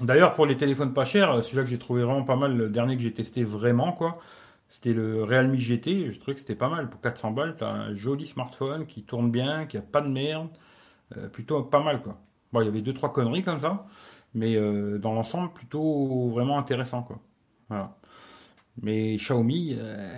[0.01, 2.97] D'ailleurs, pour les téléphones pas chers, celui-là que j'ai trouvé vraiment pas mal, le dernier
[2.97, 4.19] que j'ai testé vraiment, quoi,
[4.67, 6.11] c'était le Realme GT.
[6.11, 6.89] Je trouvais que c'était pas mal.
[6.89, 10.09] Pour 400 balles, tu as un joli smartphone qui tourne bien, qui a pas de
[10.09, 10.49] merde.
[11.17, 12.19] Euh, plutôt pas mal, quoi.
[12.51, 13.87] Bon, il y avait deux, trois conneries comme ça.
[14.33, 17.19] Mais euh, dans l'ensemble, plutôt vraiment intéressant, quoi.
[17.69, 17.97] Voilà.
[18.81, 20.09] Mais Xiaomi, euh,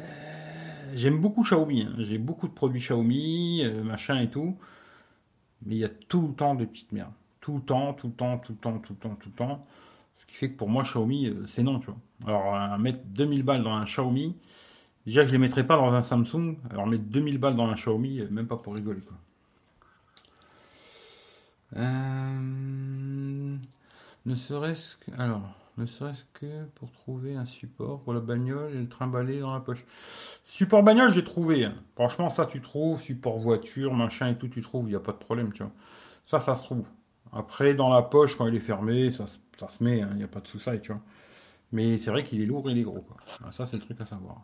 [0.96, 1.84] j'aime beaucoup Xiaomi.
[1.84, 1.96] Hein.
[2.00, 4.58] J'ai beaucoup de produits Xiaomi, machin et tout
[5.66, 7.14] mais il y a tout le temps des petites merdes.
[7.42, 9.62] Tout le temps, tout le temps, tout le temps, tout le temps, tout le temps.
[10.18, 11.98] Ce qui fait que pour moi, Xiaomi, euh, c'est non, tu vois.
[12.26, 14.36] Alors, mettre 2000 balles dans un Xiaomi,
[15.06, 16.58] déjà, je ne les mettrais pas dans un Samsung.
[16.70, 19.02] Alors, mettre 2000 balles dans un Xiaomi, euh, même pas pour rigoler.
[21.76, 23.58] Euh,
[24.26, 25.12] ne serait-ce que.
[25.20, 25.42] Alors,
[25.78, 29.60] ne serait-ce que pour trouver un support pour la bagnole et le trimballer dans la
[29.60, 29.86] poche.
[30.46, 31.66] Support bagnole, j'ai trouvé.
[31.66, 31.76] Hein.
[31.96, 33.00] Franchement, ça, tu trouves.
[33.02, 34.86] Support voiture, machin et tout, tu trouves.
[34.88, 35.72] Il n'y a pas de problème, tu vois.
[36.24, 36.86] Ça, ça se trouve.
[37.32, 40.02] Après, dans la poche, quand il est fermé, ça, se met.
[40.02, 40.10] Hein.
[40.14, 41.02] Il n'y a pas de souci, tu vois.
[41.72, 43.02] Mais c'est vrai qu'il est lourd et il est gros.
[43.02, 43.18] Quoi.
[43.46, 44.44] Ah, ça, c'est le truc à savoir.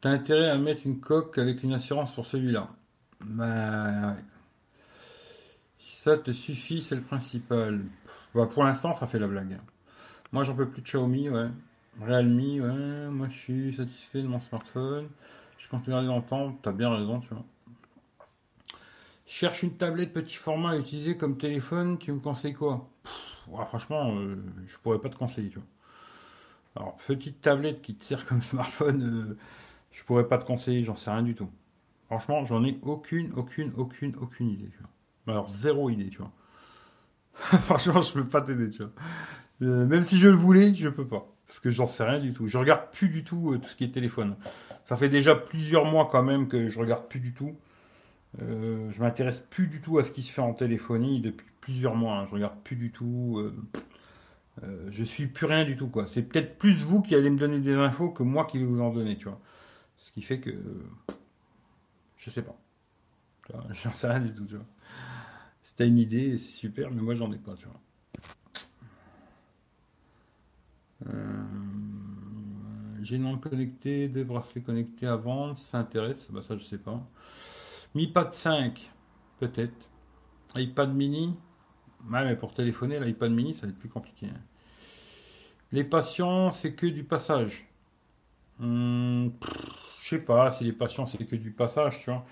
[0.00, 2.68] T'as intérêt à mettre une coque avec une assurance pour celui-là?
[3.20, 3.26] Si
[5.98, 7.80] ça te suffit, c'est le principal.
[8.34, 9.58] Bah, pour l'instant, ça fait la blague.
[10.32, 11.48] Moi, j'en peux plus de Xiaomi, ouais.
[12.00, 15.08] Realme, ouais, moi je suis satisfait de mon smartphone.
[15.58, 17.44] Je regarder longtemps, t'as bien raison, tu vois.
[19.26, 22.88] cherche une tablette petit format à utiliser comme téléphone, tu me conseilles quoi?
[23.66, 24.36] Franchement, euh,
[24.68, 25.66] je pourrais pas te conseiller, tu vois.
[26.76, 29.36] Alors, petite tablette qui te sert comme smartphone, euh,
[29.90, 31.50] je pourrais pas te conseiller, j'en sais rien du tout.
[32.06, 34.90] Franchement, j'en ai aucune, aucune, aucune, aucune idée, tu vois.
[35.28, 36.32] Alors, zéro idée, tu vois.
[37.34, 38.92] Franchement, je peux pas t'aider, tu vois.
[39.62, 42.32] Euh, même si je le voulais, je peux pas parce que j'en sais rien du
[42.32, 42.46] tout.
[42.46, 44.36] Je regarde plus du tout euh, tout ce qui est téléphone.
[44.84, 47.56] Ça fait déjà plusieurs mois quand même que je regarde plus du tout.
[48.42, 51.94] Euh, je m'intéresse plus du tout à ce qui se fait en téléphonie depuis plusieurs
[51.94, 52.18] mois.
[52.18, 52.26] Hein.
[52.28, 53.42] Je regarde plus du tout.
[54.90, 56.06] Je suis plus rien du tout quoi.
[56.06, 58.82] C'est peut-être plus vous qui allez me donner des infos que moi qui vais vous
[58.82, 59.40] en donner, tu vois.
[59.96, 60.50] Ce qui fait que
[62.16, 62.56] je sais pas.
[63.70, 64.66] J'en sais rien du tout, tu vois.
[65.86, 67.80] Une idée, c'est super, mais moi j'en ai pas, tu vois.
[71.06, 71.44] Euh,
[73.02, 76.78] j'ai une lampe connectée, deux bracelets connectés à vendre, ça intéresse, bah ça je sais
[76.78, 77.00] pas.
[77.94, 78.90] Mi Pad 5,
[79.38, 79.88] peut-être.
[80.56, 81.36] iPad mini,
[82.10, 84.26] ouais, mais pour téléphoner, l'iPad mini, ça va être plus compliqué.
[84.26, 84.40] Hein.
[85.72, 87.68] Les patients, c'est que du passage.
[88.58, 89.28] Hmm,
[90.00, 92.24] je sais pas si les patients, c'est que du passage, tu vois.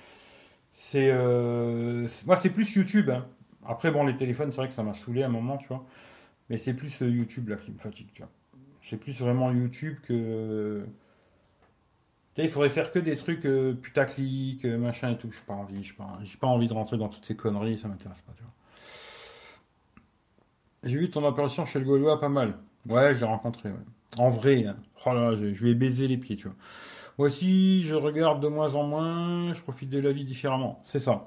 [0.72, 1.10] C'est.
[1.12, 3.10] Euh, moi, c'est plus YouTube.
[3.10, 3.26] Hein.
[3.68, 5.84] Après, bon, les téléphones, c'est vrai que ça m'a saoulé à un moment, tu vois.
[6.48, 8.30] Mais c'est plus euh, YouTube là qui me fatigue, tu vois.
[8.84, 10.86] C'est plus vraiment YouTube que.
[12.36, 15.30] il faudrait faire que des trucs euh, putaclic, euh, machin et tout.
[15.32, 18.20] J'ai pas envie, j'ai pas, pas envie de rentrer dans toutes ces conneries, ça m'intéresse
[18.20, 18.52] pas, tu vois.
[20.84, 22.58] J'ai vu ton apparition chez le Gaulois pas mal.
[22.88, 23.70] Ouais, j'ai rencontré,
[24.18, 24.76] En vrai, hein.
[25.04, 26.56] oh là, je, je vais baiser les pieds, tu vois.
[27.18, 30.82] Moi aussi, je regarde de moins en moins, je profite de la vie différemment.
[30.84, 31.26] C'est ça.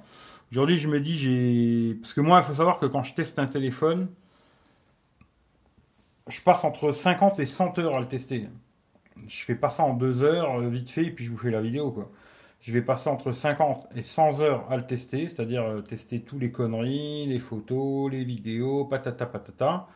[0.52, 1.96] Aujourd'hui, je me dis, j'ai.
[1.96, 4.10] Parce que moi, il faut savoir que quand je teste un téléphone,
[6.28, 8.48] je passe entre 50 et 100 heures à le tester.
[9.28, 11.52] Je fais pas ça en deux heures, euh, vite fait, et puis je vous fais
[11.52, 12.12] la vidéo, quoi.
[12.62, 16.40] Je vais passer entre 50 et 100 heures à le tester, c'est-à-dire euh, tester tous
[16.40, 19.88] les conneries, les photos, les vidéos, patata patata.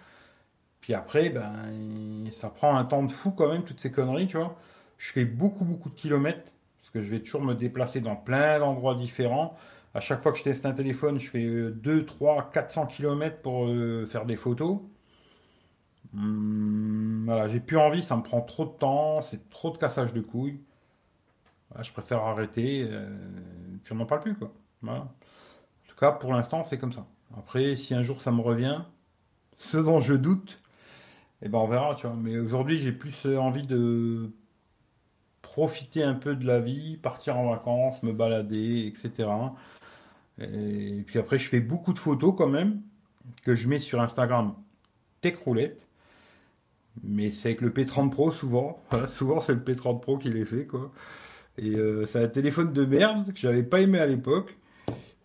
[0.82, 1.52] Puis après, ben,
[2.32, 4.58] ça prend un temps de fou quand même, toutes ces conneries, tu vois.
[4.98, 8.60] Je fais beaucoup, beaucoup de kilomètres, parce que je vais toujours me déplacer dans plein
[8.60, 9.58] d'endroits différents.
[9.94, 13.68] À chaque fois que je teste un téléphone, je fais 2, 3, 400 km pour
[13.68, 14.80] euh, faire des photos.
[16.14, 20.14] Hmm, voilà, j'ai plus envie, ça me prend trop de temps, c'est trop de cassage
[20.14, 20.60] de couilles.
[21.82, 23.10] je préfère arrêter, euh,
[23.84, 24.52] puis on n'en parle plus, quoi.
[24.88, 25.08] En
[25.88, 27.06] tout cas, pour l'instant, c'est comme ça.
[27.38, 28.82] Après, si un jour ça me revient,
[29.58, 30.62] ce dont je doute,
[31.42, 32.16] eh ben on verra, tu vois.
[32.16, 34.32] Mais aujourd'hui, j'ai plus envie de
[35.42, 39.30] profiter un peu de la vie, partir en vacances, me balader, etc.
[40.40, 42.82] Et puis après, je fais beaucoup de photos quand même,
[43.44, 44.56] que je mets sur Instagram
[45.22, 45.88] Tech Roulette.
[47.04, 48.84] Mais c'est avec le P30 Pro souvent.
[49.08, 50.92] souvent c'est le P30 Pro qui les fait quoi.
[51.58, 54.58] Et euh, c'est un téléphone de merde que j'avais pas aimé à l'époque.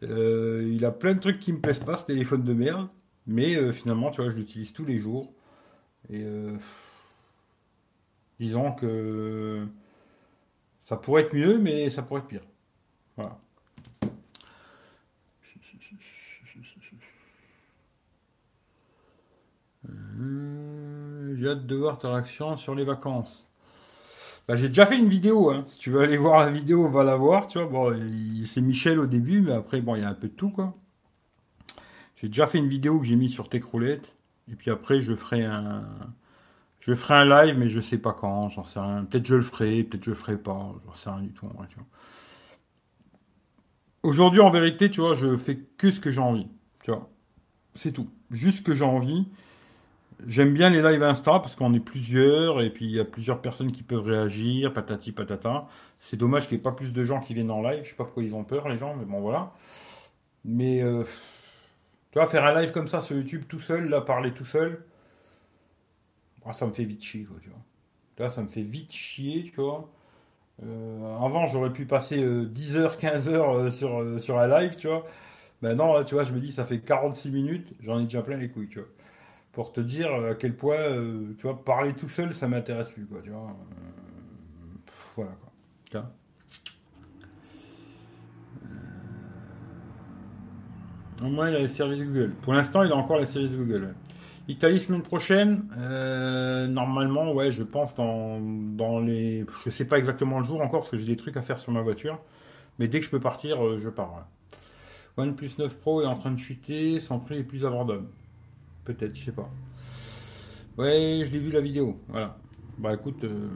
[0.02, 2.88] Euh, il a plein de trucs qui me plaisent pas ce téléphone de merde.
[3.26, 5.32] Mais euh, finalement, tu vois, je l'utilise tous les jours.
[6.10, 6.24] Et
[8.40, 9.66] disons que
[10.84, 12.46] ça pourrait être mieux, mais ça pourrait être pire.
[13.16, 13.38] Voilà.
[20.18, 23.46] J'ai hâte de voir ta réaction sur les vacances.
[24.48, 25.50] Bah, j'ai déjà fait une vidéo.
[25.50, 25.64] Hein.
[25.68, 27.46] Si tu veux aller voir la vidéo, va la voir.
[27.46, 28.00] Tu vois, bon,
[28.46, 30.74] c'est Michel au début, mais après, bon, il y a un peu de tout, quoi.
[32.16, 34.12] J'ai déjà fait une vidéo que j'ai mise sur Techroulette.
[34.50, 35.84] Et puis après, je ferai un,
[36.80, 38.48] je ferai un live, mais je sais pas quand.
[38.48, 39.04] J'en sais rien.
[39.04, 40.74] Peut-être je le ferai, peut-être je le ferai pas.
[40.86, 41.46] J'en sais rien du tout.
[44.02, 46.48] Aujourd'hui, en vérité, tu vois, je fais que ce que j'ai envie.
[46.82, 47.10] Tu vois,
[47.74, 48.08] c'est tout.
[48.30, 49.28] Juste ce que j'ai envie.
[50.26, 53.40] J'aime bien les lives Insta parce qu'on est plusieurs et puis il y a plusieurs
[53.40, 55.68] personnes qui peuvent réagir, patati patata.
[56.00, 57.82] C'est dommage qu'il n'y ait pas plus de gens qui viennent en live.
[57.84, 59.52] Je sais pas pourquoi ils ont peur, les gens, mais bon, voilà.
[60.44, 61.04] Mais, euh,
[62.12, 64.84] tu vois, faire un live comme ça sur YouTube tout seul, là, parler tout seul,
[66.44, 67.58] ah, ça me fait vite chier, quoi, tu vois.
[68.18, 69.88] Là, ça me fait vite chier, tu vois.
[70.64, 74.88] Euh, avant, j'aurais pu passer 10 heures, 15 heures euh, sur, sur un live, tu
[74.88, 75.04] vois.
[75.62, 78.50] Maintenant, tu vois, je me dis, ça fait 46 minutes, j'en ai déjà plein les
[78.50, 78.88] couilles, tu vois
[79.58, 83.06] pour te dire à quel point, euh, tu vois, parler tout seul, ça m'intéresse plus,
[83.06, 83.40] quoi, tu vois.
[83.40, 85.32] Euh, voilà,
[85.90, 86.04] quoi.
[91.20, 92.34] Au moins, il a les services Google.
[92.40, 93.96] Pour l'instant, il a encore les services Google.
[94.46, 99.44] Italie semaine prochaine, euh, normalement, ouais, je pense dans, dans les.
[99.64, 101.72] Je sais pas exactement le jour encore parce que j'ai des trucs à faire sur
[101.72, 102.20] ma voiture.
[102.78, 104.28] Mais dès que je peux partir, je pars.
[105.16, 108.06] OnePlus 9 Pro est en train de chuter, son prix est plus abordable.
[108.88, 109.50] Peut-être, je sais pas.
[110.78, 112.00] Ouais, je l'ai vu la vidéo.
[112.08, 112.38] Voilà.
[112.78, 113.48] Bah écoute, euh,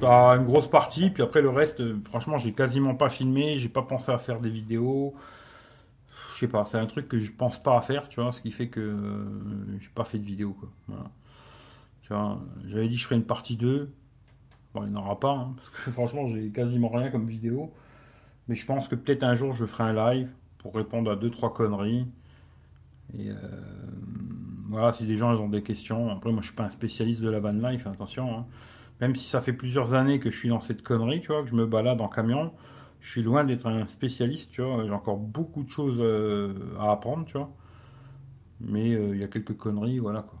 [0.00, 3.68] bah, une grosse partie, puis après le reste, euh, franchement, j'ai quasiment pas filmé, j'ai
[3.68, 5.14] pas pensé à faire des vidéos.
[6.34, 8.40] Je sais pas, c'est un truc que je pense pas à faire, tu vois, ce
[8.40, 10.70] qui fait que euh, j'ai pas fait de vidéo, quoi.
[12.02, 13.92] Tu vois, j'avais dit que je ferais une partie 2.
[14.74, 17.72] Bon, il n'y en aura pas, hein, parce que franchement, j'ai quasiment rien comme vidéo.
[18.48, 21.30] Mais je pense que peut-être un jour, je ferai un live pour répondre à deux
[21.30, 22.06] trois conneries.
[23.18, 23.34] Et euh,
[24.70, 27.22] voilà, si des gens ils ont des questions, après moi je suis pas un spécialiste
[27.22, 28.38] de la van life, attention.
[28.38, 28.46] Hein.
[29.00, 31.48] Même si ça fait plusieurs années que je suis dans cette connerie, tu vois, que
[31.48, 32.52] je me balade en camion,
[33.00, 34.84] je suis loin d'être un spécialiste, tu vois.
[34.84, 37.50] J'ai encore beaucoup de choses euh, à apprendre, tu vois.
[38.60, 40.38] Mais euh, il y a quelques conneries, voilà quoi.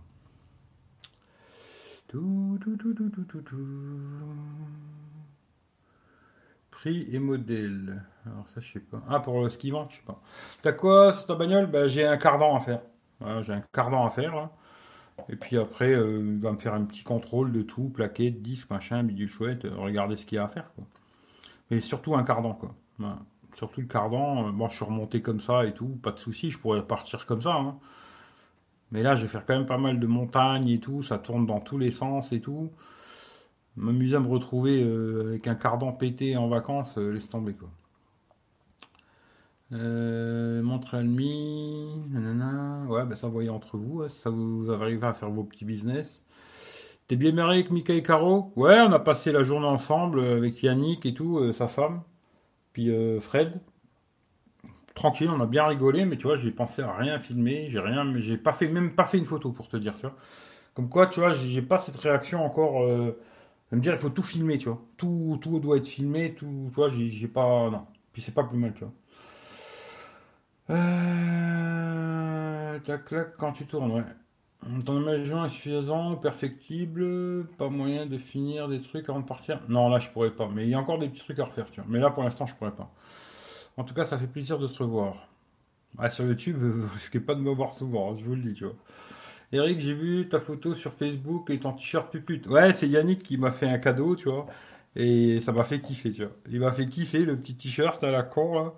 [2.08, 3.56] Tout, tout, tout, tout, tout, tout.
[6.70, 8.04] Prix et modèle.
[8.26, 9.02] Alors ça, je sais pas.
[9.08, 10.20] Ah, pour le ski vent, je sais pas.
[10.62, 11.66] T'as quoi sur ta bagnole?
[11.66, 12.80] Bah, J'ai un cardan à faire.
[13.42, 14.50] J'ai un cardan à faire.
[15.28, 18.70] Et puis après, euh, il va me faire un petit contrôle de tout, plaquette, disque,
[18.70, 20.70] machin, bidule chouette, euh, regarder ce qu'il y a à faire.
[21.70, 22.74] Mais surtout un cardan, quoi.
[23.54, 26.50] Surtout le cardan, euh, bon, je suis remonté comme ça et tout, pas de souci,
[26.50, 27.54] je pourrais partir comme ça.
[27.54, 27.76] Hein.
[28.92, 31.46] Mais là, je vais faire quand même pas mal de montagnes et tout, ça tourne
[31.46, 32.70] dans tous les sens et tout
[33.76, 37.70] m'amuser à me retrouver avec un cardan pété en vacances, laisse tomber quoi.
[39.72, 42.84] Euh, montre ennemi, nanana.
[42.88, 46.24] Ouais, bah ça voyez entre vous, ça vous, arrivez à faire vos petits business.
[47.08, 48.52] T'es bien marié avec Mika et Caro?
[48.56, 52.02] Ouais, on a passé la journée ensemble avec Yannick et tout, sa femme,
[52.72, 52.90] puis
[53.20, 53.60] Fred.
[54.94, 58.04] Tranquille, on a bien rigolé, mais tu vois, j'ai pensé à rien filmer, j'ai rien,
[58.04, 60.16] mais j'ai pas fait, même pas fait une photo pour te dire, tu vois.
[60.74, 62.86] Comme quoi, tu vois, j'ai pas cette réaction encore
[63.72, 64.82] me dire, il faut tout filmer, tu vois.
[64.96, 67.70] Tout, tout doit être filmé, tout, tu vois, j'ai pas.
[67.70, 67.86] Non.
[68.12, 68.92] Puis c'est pas plus mal, tu vois.
[70.70, 70.78] Euh,
[72.80, 74.04] tac, clac, quand tu tournes, ouais.
[74.84, 79.60] Ton imagination est suffisant, perfectible, pas moyen de finir des trucs avant de partir.
[79.68, 80.48] Non, là, je pourrais pas.
[80.54, 81.88] Mais il y a encore des petits trucs à refaire, tu vois.
[81.90, 82.92] Mais là, pour l'instant, je pourrais pas.
[83.76, 85.28] En tout cas, ça fait plaisir de te revoir.
[85.98, 88.54] Ah, sur YouTube, vous risquez pas de me voir souvent, hein, je vous le dis,
[88.54, 88.76] tu vois.
[89.52, 92.46] Eric, j'ai vu ta photo sur Facebook et ton t-shirt pupute.
[92.46, 94.46] Ouais, c'est Yannick qui m'a fait un cadeau, tu vois.
[94.94, 96.32] Et ça m'a fait kiffer, tu vois.
[96.50, 98.74] Il m'a fait kiffer le petit t-shirt à la con, là.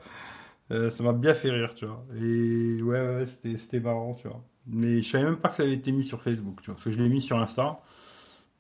[0.73, 2.03] Euh, ça m'a bien fait rire, tu vois.
[2.17, 4.43] Et ouais, ouais, c'était marrant, tu vois.
[4.67, 6.75] Mais je savais même pas que ça avait été mis sur Facebook, tu vois.
[6.75, 7.77] Parce que je l'ai mis sur Insta.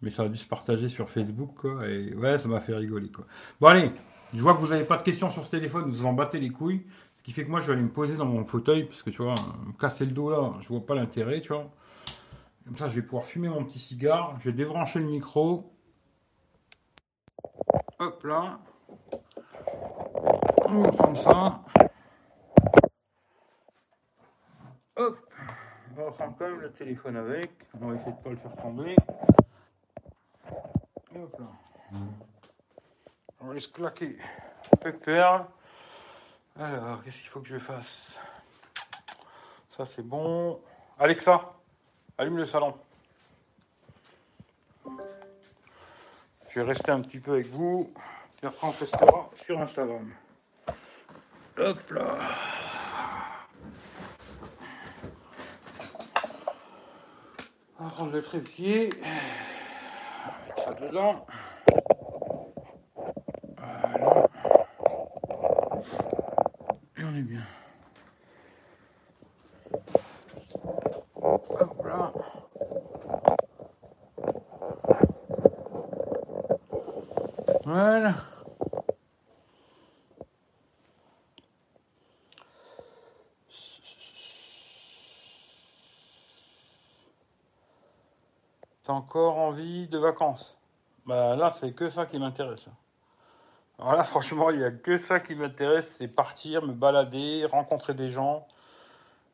[0.02, 1.88] Mais ça a dû se partager sur Facebook, quoi.
[1.88, 3.24] Et ouais, ça m'a fait rigoler, quoi.
[3.60, 3.90] Bon, allez.
[4.34, 5.90] Je vois que vous n'avez pas de questions sur ce téléphone.
[5.90, 6.84] Vous en battez les couilles.
[7.16, 8.84] Ce qui fait que moi, je vais aller me poser dans mon fauteuil.
[8.84, 9.34] Parce que, tu vois,
[9.66, 11.70] me casser le dos là, je vois pas l'intérêt, tu vois.
[12.66, 14.36] Comme ça, je vais pouvoir fumer mon petit cigare.
[14.40, 15.72] Je vais débrancher le micro.
[17.98, 18.58] Hop là.
[20.66, 21.62] Prendre ça.
[24.96, 25.18] Hop.
[25.96, 27.50] on va prendre quand même le téléphone avec.
[27.80, 28.96] On va essayer de pas le faire tomber.
[31.14, 31.98] Et hop là.
[33.40, 34.18] On va laisse claquer.
[36.58, 38.20] Alors, qu'est-ce qu'il faut que je fasse?
[39.70, 40.60] Ça, c'est bon.
[40.98, 41.54] Alexa,
[42.18, 42.76] allume le salon.
[46.48, 47.90] Je vais rester un petit peu avec vous.
[48.36, 50.12] Puis après, on testera sur Instagram.
[51.56, 52.18] Hop là.
[57.82, 58.90] On va prendre le trépied.
[59.02, 61.26] On va mettre ça dedans.
[63.56, 64.28] Voilà.
[66.96, 67.42] Et on est bien.
[71.16, 72.12] Hop là.
[77.64, 78.14] Voilà.
[88.92, 90.58] Encore envie de vacances
[91.06, 92.68] Bah là, c'est que ça qui m'intéresse.
[93.78, 97.94] Alors là, franchement, il n'y a que ça qui m'intéresse, c'est partir, me balader, rencontrer
[97.94, 98.46] des gens.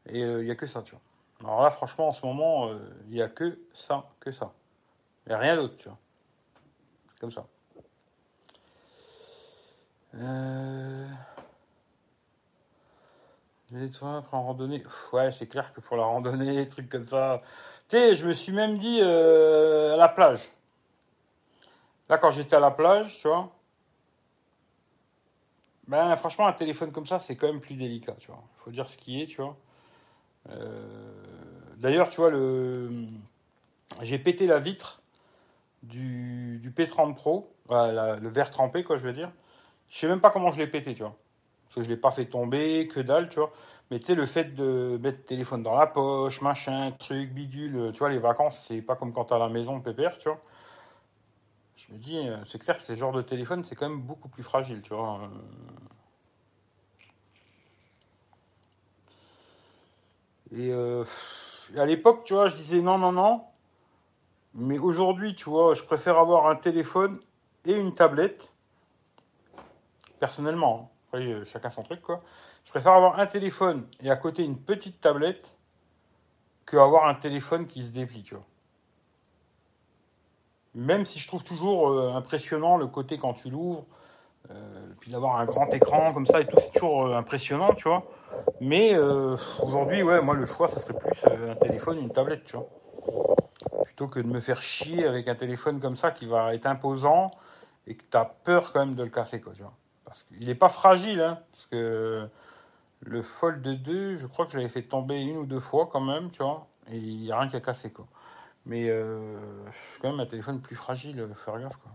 [0.07, 1.01] Et euh, il n'y a que ça, tu vois.
[1.41, 2.79] Alors là, franchement, en ce moment, euh,
[3.09, 4.53] il n'y a que ça, que ça.
[5.27, 5.99] Il rien d'autre, tu vois.
[7.21, 7.45] Comme ça.
[10.15, 11.09] Euh...
[13.71, 14.83] Les toi après en randonnée.
[15.13, 17.43] Ouais, c'est clair que pour la randonnée, trucs comme ça.
[17.89, 20.41] Tu sais, je me suis même dit euh, à la plage.
[22.09, 23.53] Là, quand j'étais à la plage, tu vois.
[25.87, 28.43] Ben, franchement, un téléphone comme ça, c'est quand même plus délicat, tu vois.
[28.57, 29.57] Il faut dire ce qui est, tu vois.
[30.51, 31.09] Euh,
[31.77, 33.07] D'ailleurs, tu vois, le...
[34.03, 35.01] j'ai pété la vitre
[35.83, 39.31] du, du P30 Pro, le verre trempé, quoi, je veux dire.
[39.89, 41.17] Je sais même pas comment je l'ai pété, tu vois.
[41.79, 43.53] Que je l'ai pas fait tomber, que dalle, tu vois.
[43.91, 47.93] Mais tu sais, le fait de mettre téléphone dans la poche, machin, truc, bidule, euh,
[47.93, 50.41] tu vois, les vacances, c'est pas comme quand t'es à la maison, pépère, tu vois.
[51.77, 54.29] Je me dis, euh, c'est clair que ces genres de téléphone, c'est quand même beaucoup
[54.29, 55.21] plus fragile, tu vois.
[60.53, 61.05] Euh,
[61.75, 63.45] Et à l'époque, tu vois, je disais non, non, non.
[64.55, 67.21] Mais aujourd'hui, tu vois, je préfère avoir un téléphone
[67.65, 68.49] et une tablette.
[70.19, 70.98] Personnellement, hein.
[71.09, 72.23] Après, euh, chacun son truc, quoi.
[72.65, 75.55] Je préfère avoir un téléphone et à côté une petite tablette
[76.67, 78.45] que avoir un téléphone qui se déplie, tu vois.
[80.75, 83.87] Même si je trouve toujours euh, impressionnant le côté quand tu l'ouvres,
[84.51, 84.55] euh,
[85.01, 88.05] puis d'avoir un grand écran comme ça et tout, c'est toujours impressionnant, tu vois.
[88.61, 88.97] Mais
[89.63, 92.69] aujourd'hui, ouais, moi le choix, ça serait plus un téléphone, une tablette, tu vois.
[93.85, 97.31] Plutôt que de me faire chier avec un téléphone comme ça qui va être imposant
[97.87, 99.55] et que tu as peur quand même de le casser, quoi.
[100.09, 102.27] Parce qu'il n'est pas fragile, hein, parce que
[103.01, 106.01] le Fold 2, je crois que je l'avais fait tomber une ou deux fois quand
[106.01, 108.07] même, tu vois, et il n'y a rien qui a cassé, quoi.
[108.65, 111.93] Mais euh, c'est quand même un téléphone plus fragile, faut faire gaffe, quoi.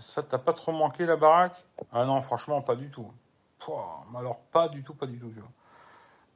[0.00, 1.64] Ça t'a pas trop manqué la baraque?
[1.92, 3.10] Ah non, franchement, pas du tout.
[4.14, 5.30] Alors, pas du tout, pas du tout.
[5.30, 5.48] Tu vois.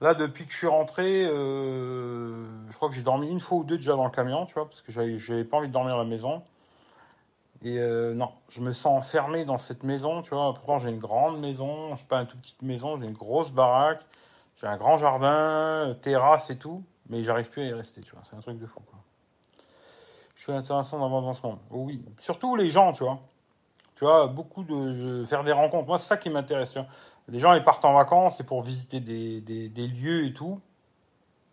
[0.00, 3.64] Là, depuis que je suis rentré, euh, je crois que j'ai dormi une fois ou
[3.64, 5.98] deux déjà dans le camion, tu vois, parce que j'avais pas envie de dormir à
[5.98, 6.42] la maison.
[7.62, 10.54] Et euh, non, je me sens enfermé dans cette maison, tu vois.
[10.54, 14.02] Pourtant, j'ai une grande maison, c'est pas une toute petite maison, j'ai une grosse baraque,
[14.56, 18.22] j'ai un grand jardin, terrasse et tout, mais j'arrive plus à y rester, tu vois.
[18.30, 19.00] C'est un truc de fou, quoi.
[20.36, 21.58] Je suis intéressant d'avoir dans ce monde.
[21.72, 23.18] Oh oui, surtout les gens, tu vois.
[23.96, 25.88] Tu vois, beaucoup de je- faire des rencontres.
[25.88, 26.72] Moi, c'est ça qui m'intéresse.
[27.28, 30.60] Les gens, ils partent en vacances, c'est pour visiter des, des, lieux et tout.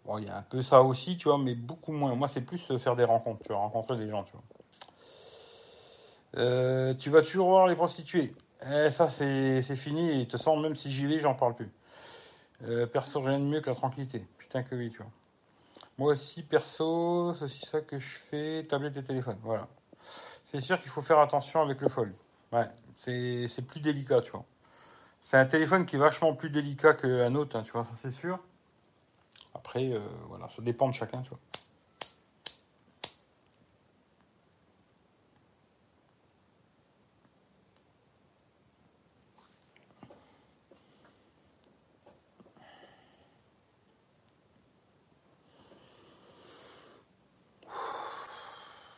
[0.05, 2.15] Bon, il y a un peu ça aussi, tu vois, mais beaucoup moins.
[2.15, 4.43] Moi, c'est plus euh, faire des rencontres, tu vois, rencontrer des gens, tu vois.
[6.38, 8.34] Euh, tu vas toujours voir les prostituées.
[8.65, 10.11] Eh, ça, c'est fini.
[10.11, 11.69] Et de toute façon, même si j'y vais, j'en parle plus.
[12.63, 14.26] Euh, perso, rien de mieux que la tranquillité.
[14.38, 15.11] Putain que oui, tu vois.
[15.97, 19.38] Moi aussi, perso, c'est aussi ça que je fais, tablette et téléphone.
[19.43, 19.67] Voilà.
[20.45, 22.13] C'est sûr qu'il faut faire attention avec le fold.
[22.51, 22.67] Ouais,
[22.97, 24.45] c'est plus délicat, tu vois.
[25.26, 28.11] C'est un téléphone qui est vachement plus délicat qu'un autre, hein, tu vois, ça c'est
[28.11, 28.38] sûr.
[29.55, 31.39] Après, euh, voilà, ça dépend de chacun, tu vois.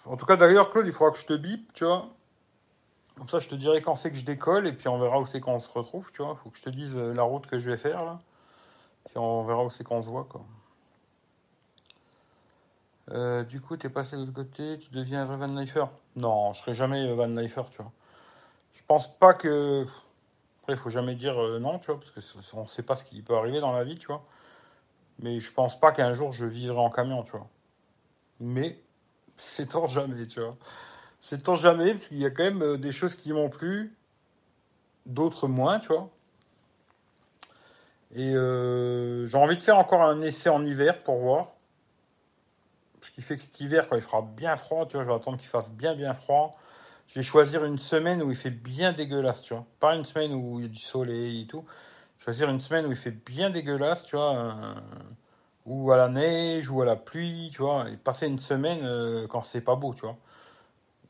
[0.04, 2.10] En tout cas, d'ailleurs, Claude, il faudra que je te bip, tu vois.
[3.18, 5.26] Comme ça, je te dirai quand c'est que je décolle et puis on verra où
[5.26, 6.36] c'est qu'on se retrouve, tu vois.
[6.36, 8.20] Faut que je te dise euh, la route que je vais faire, là.
[9.06, 10.46] Puis on verra où c'est qu'on se voit, quoi.
[13.12, 16.54] Euh, du coup, t'es passé de l'autre côté, tu deviens un vrai Van Lifer Non,
[16.54, 17.92] je serai jamais euh, Van Lifer, tu vois.
[18.74, 19.88] Je pense pas que.
[20.62, 22.20] Après, il faut jamais dire non, tu vois, parce que
[22.54, 24.24] on sait pas ce qui peut arriver dans la vie, tu vois.
[25.20, 27.48] Mais je pense pas qu'un jour je vivrai en camion, tu vois.
[28.40, 28.80] Mais
[29.38, 30.56] c'est tant jamais, tu vois.
[31.22, 33.96] C'est tant jamais, parce qu'il y a quand même euh, des choses qui m'ont plu,
[35.06, 36.10] d'autres moins, tu vois.
[38.16, 41.48] Et euh, j'ai envie de faire encore un essai en hiver pour voir.
[43.02, 45.16] Ce qui fait que cet hiver, quand il fera bien froid, tu vois, je vais
[45.16, 46.52] attendre qu'il fasse bien bien froid.
[47.08, 49.66] Je vais choisir une semaine où il fait bien dégueulasse, tu vois.
[49.80, 51.66] Pas une semaine où il y a du soleil et tout.
[52.20, 54.36] Choisir une semaine où il fait bien dégueulasse, tu vois.
[54.36, 54.74] Euh,
[55.66, 57.90] ou à la neige, ou à la pluie, tu vois.
[57.90, 60.18] Et passer une semaine quand c'est pas beau, tu vois.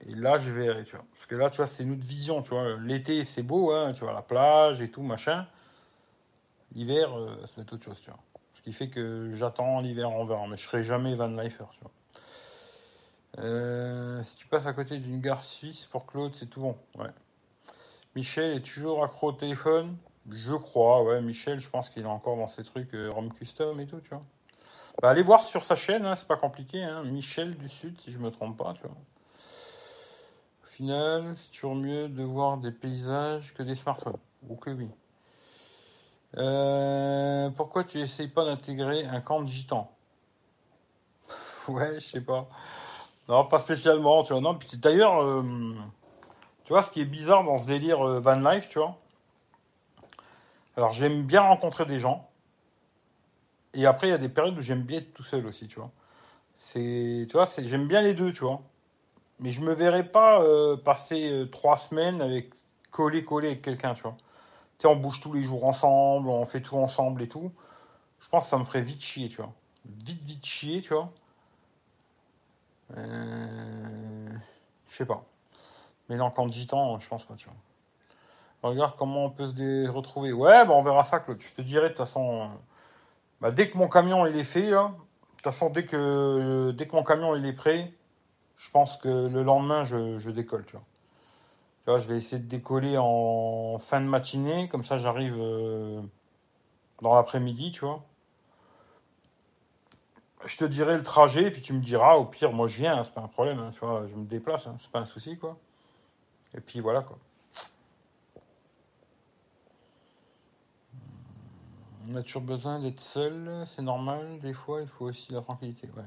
[0.06, 1.06] Et là, je verrai, tu vois.
[1.12, 2.78] Parce que là, tu vois, c'est une autre vision, tu vois.
[2.78, 5.48] L'été, c'est beau, hein, tu vois, la plage et tout, machin.
[6.76, 8.20] L'hiver, euh, ça va être autre chose, tu vois.
[8.54, 10.46] Ce qui fait que j'attends l'hiver, en verra.
[10.48, 11.92] Mais je serai jamais Van Lifer, tu vois.
[13.40, 16.76] Euh, si tu passes à côté d'une gare suisse pour Claude, c'est tout bon.
[18.16, 19.96] Michel est toujours accro au téléphone.
[20.30, 21.22] Je crois, ouais.
[21.22, 24.10] Michel, je pense qu'il est encore dans ses trucs euh, Rome Custom et tout, tu
[24.10, 24.24] vois.
[25.02, 26.84] Bah, allez voir sur sa chaîne, hein, c'est pas compliqué.
[26.84, 27.04] Hein.
[27.04, 28.98] Michel du Sud, si je me trompe pas, tu vois.
[30.78, 34.20] Final, c'est toujours mieux de voir des paysages que des smartphones.
[34.62, 34.88] Que oui.
[36.38, 39.92] Euh, pourquoi tu essayes pas d'intégrer un camp de gitans?
[41.68, 42.48] Ouais, je sais pas.
[43.28, 44.42] Non, pas spécialement, tu vois.
[44.44, 45.42] Non, puis d'ailleurs, euh,
[46.64, 49.00] tu vois, ce qui est bizarre dans ce délire euh, van life, tu vois.
[50.76, 52.30] Alors, j'aime bien rencontrer des gens.
[53.74, 55.80] Et après, il y a des périodes où j'aime bien être tout seul aussi, tu
[55.80, 55.90] vois.
[56.56, 58.62] C'est, tu vois, j'aime bien les deux, tu vois.
[59.40, 60.44] Mais je me verrais pas
[60.84, 62.50] passer trois semaines avec
[62.92, 64.18] collé collé avec quelqu'un, tu vois
[64.78, 67.52] sais, on bouge tous les jours ensemble, on fait tout ensemble et tout.
[68.20, 69.54] Je pense que ça me ferait vite chier, tu vois.
[69.86, 71.12] Vite, vite chier, tu vois.
[72.96, 74.30] Euh...
[74.88, 75.24] Je sais pas.
[76.10, 78.70] Mais dans le camp de je pense pas, tu vois.
[78.70, 80.32] regarde comment on peut se retrouver.
[80.32, 81.42] Ouais, bah on verra ça, Claude.
[81.42, 82.50] Je te dirai, de toute façon.
[83.42, 86.96] Bah, dès que mon camion il est fait, de toute façon, dès que, dès que
[86.96, 87.94] mon camion est prêt,
[88.58, 90.84] je pense que le lendemain, je, décolle, tu vois
[91.98, 96.02] je vais essayer de décoller en fin de matinée, comme ça j'arrive euh,
[97.02, 98.04] dans l'après-midi, tu vois.
[100.46, 102.98] Je te dirai le trajet, et puis tu me diras, au pire, moi je viens,
[102.98, 105.06] hein, c'est pas un problème, hein, tu vois, je me déplace, hein, c'est pas un
[105.06, 105.58] souci, quoi.
[106.54, 107.18] Et puis voilà, quoi.
[112.10, 115.90] On a toujours besoin d'être seul, c'est normal, des fois il faut aussi la tranquillité,
[115.98, 116.04] ouais.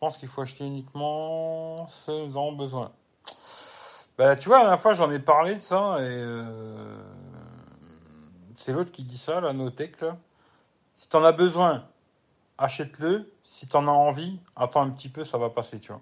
[0.00, 2.92] Pense qu'il faut acheter uniquement ce dont nous avons besoin.
[4.16, 7.02] Bah, tu vois, la dernière fois, j'en ai parlé de ça, et euh,
[8.54, 10.16] c'est l'autre qui dit ça, la Notech, là.
[10.94, 11.86] Si t'en as besoin,
[12.56, 13.30] achète-le.
[13.42, 16.00] Si t'en as envie, attends un petit peu, ça va passer, tu vois.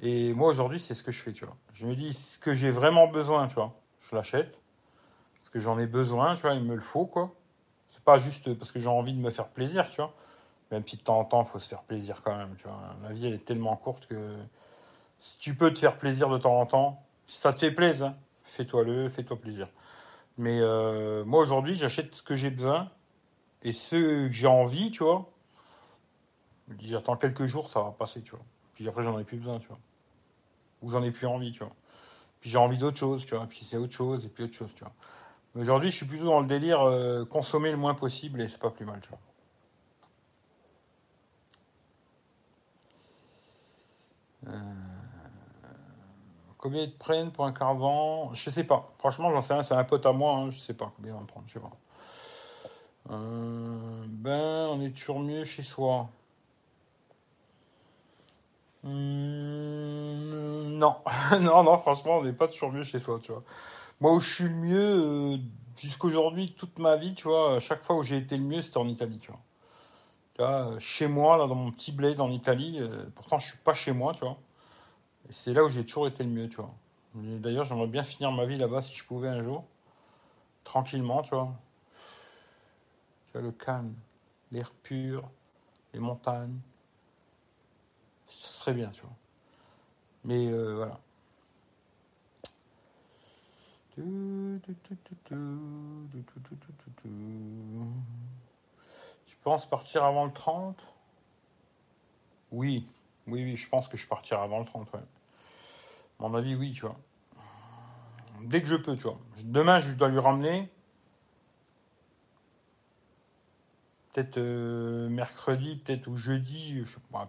[0.00, 1.56] Et moi, aujourd'hui, c'est ce que je fais, tu vois.
[1.72, 3.72] Je me dis, ce que j'ai vraiment besoin, tu vois,
[4.08, 4.58] je l'achète.
[5.38, 7.32] Parce que j'en ai besoin, tu vois, il me le faut, quoi.
[7.90, 10.12] C'est pas juste parce que j'ai envie de me faire plaisir, tu vois.
[10.72, 12.80] Même si de temps en temps, il faut se faire plaisir quand même, tu vois.
[13.02, 14.36] La vie, elle est tellement courte que
[15.18, 18.16] si tu peux te faire plaisir de temps en temps, ça te fait plaisir, hein.
[18.42, 19.68] fais-toi-le, fais-toi plaisir.
[20.38, 22.90] Mais euh, moi aujourd'hui, j'achète ce que j'ai besoin
[23.62, 25.30] et ce que j'ai envie, tu vois.
[26.80, 28.44] J'attends quelques jours, ça va passer, tu vois.
[28.74, 29.78] Puis après, j'en ai plus besoin, tu vois.
[30.80, 31.72] Ou j'en ai plus envie, tu vois.
[32.40, 33.46] Puis j'ai envie d'autre chose, tu vois.
[33.46, 34.92] Puis c'est autre chose et puis autre chose, tu vois.
[35.54, 38.70] Aujourd'hui, je suis plutôt dans le délire euh, consommer le moins possible et c'est pas
[38.70, 39.18] plus mal, tu vois.
[44.48, 44.72] Euh...
[46.58, 48.92] Combien ils te prennent pour un carvan Je sais pas.
[48.98, 49.64] Franchement, j'en sais rien.
[49.64, 50.34] C'est un pote à moi.
[50.34, 50.50] Hein.
[50.50, 51.46] Je sais pas combien ils vont me prendre.
[51.48, 51.72] Je sais pas.
[53.10, 56.08] Euh, ben, on est toujours mieux chez soi.
[58.84, 58.88] Hmm,
[60.78, 60.96] non,
[61.40, 63.42] non, non, franchement, on n'est pas toujours mieux chez soi, tu vois.
[64.00, 65.36] Moi, où je suis le mieux, euh,
[65.76, 68.88] jusqu'aujourd'hui, toute ma vie, tu vois, chaque fois où j'ai été le mieux, c'était en
[68.88, 69.40] Italie, tu vois.
[70.42, 73.74] Vois, chez moi, là, dans mon petit bled en Italie, euh, pourtant, je suis pas
[73.74, 74.38] chez moi, tu vois
[75.30, 76.74] c'est là où j'ai toujours été le mieux, tu vois.
[77.14, 79.64] D'ailleurs, j'aimerais bien finir ma vie là-bas si je pouvais un jour.
[80.64, 81.52] Tranquillement, tu vois.
[83.26, 83.94] Tu vois, le calme,
[84.50, 85.28] l'air pur,
[85.92, 86.58] les montagnes.
[88.28, 89.16] Ce serait bien, tu vois.
[90.24, 90.98] Mais euh, voilà.
[99.42, 100.76] Tu penses partir avant le 30
[102.52, 102.88] Oui,
[103.26, 105.00] oui, oui, je pense que je partirai avant le 30, ouais
[106.22, 106.96] mon avis, oui, tu vois.
[108.42, 109.18] Dès que je peux, tu vois.
[109.44, 110.70] Demain, je dois lui ramener.
[114.12, 116.84] Peut-être euh, mercredi, peut-être ou jeudi.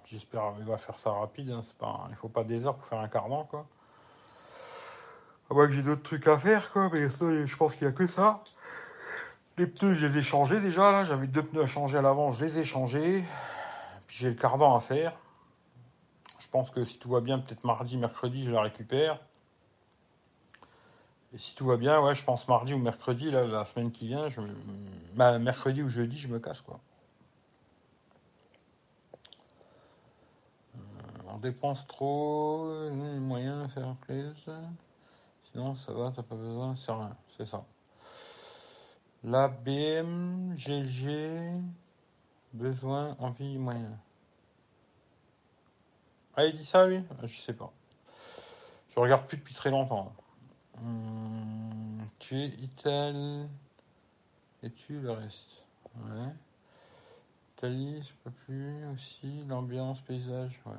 [0.05, 1.49] J'espère qu'il va faire ça rapide.
[1.49, 3.65] Hein, pas, il faut pas des heures pour faire un quart d'an, quoi.
[5.49, 8.07] Ah bah, j'ai d'autres trucs à faire, quoi, mais je pense qu'il n'y a que
[8.07, 8.43] ça.
[9.57, 11.03] Les pneus, je les ai changés déjà, là.
[11.03, 13.23] J'avais deux pneus à changer à l'avant, je les ai changés.
[14.07, 15.13] Puis j'ai le cardan à faire.
[16.39, 19.19] Je pense que si tout va bien, peut-être mardi, mercredi, je la récupère.
[21.33, 24.07] Et si tout va bien, ouais, je pense mardi ou mercredi, là, la semaine qui
[24.07, 24.41] vient, je
[25.15, 26.79] bah, mercredi ou jeudi, je me casse, quoi.
[30.75, 30.79] Euh,
[31.27, 34.33] on dépense trop, moyen de faire plaisir.
[35.51, 37.63] Sinon, ça va, t'as pas besoin, c'est rien, c'est ça.
[39.23, 41.61] La BM, GLG,
[42.51, 43.97] besoin, envie, moyen.
[46.35, 47.01] Ah, il dit ça, lui?
[47.09, 47.71] Ah, Je sais pas.
[48.89, 50.13] Je regarde plus depuis très longtemps.
[50.77, 53.47] Hum, tu es Ital.
[54.61, 55.63] Et tu le reste?
[55.95, 56.33] Ouais.
[57.57, 59.43] Italie, je peux plus aussi.
[59.47, 60.73] L'ambiance, paysage, ouais.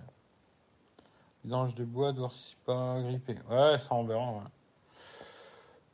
[1.45, 3.39] Vidange de bois, si pas grippé.
[3.49, 4.51] Ouais, ça on verra.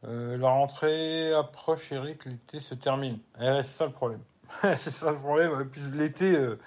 [0.05, 3.18] Euh, la rentrée approche, Eric, l'été se termine.
[3.40, 4.22] Eh, c'est ça le problème.
[4.62, 5.70] c'est ça le problème.
[5.92, 6.59] L'été, euh,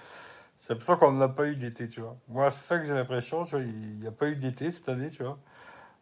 [0.56, 2.16] c'est l'impression qu'on n'a pas eu d'été, tu vois.
[2.28, 3.64] Moi, c'est ça que j'ai l'impression, tu vois.
[3.64, 5.38] Il n'y a pas eu d'été cette année, tu vois.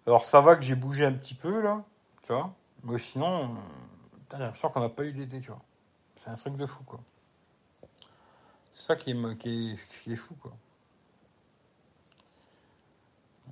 [0.07, 1.83] Alors, ça va que j'ai bougé un petit peu, là,
[2.23, 2.55] tu vois.
[2.85, 3.57] Mais sinon,
[4.33, 5.63] j'ai l'impression qu'on n'a pas eu d'été, tu vois.
[6.17, 7.01] C'est un truc de fou, quoi.
[8.73, 10.53] C'est ça qui est, qui est, fou, quoi.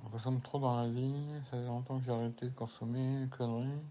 [0.11, 3.81] consomme trop dans la vie, ça fait longtemps que j'ai arrêté de consommer, conneries.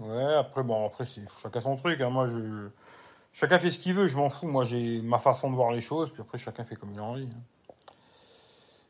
[0.00, 2.00] Ouais, après, bon, après, c'est chacun son truc.
[2.00, 2.10] Hein.
[2.10, 2.68] Moi, je.
[3.32, 4.46] Chacun fait ce qu'il veut, je m'en fous.
[4.46, 7.04] Moi, j'ai ma façon de voir les choses, puis après, chacun fait comme il a
[7.04, 7.30] envie.
[7.32, 7.84] Hein.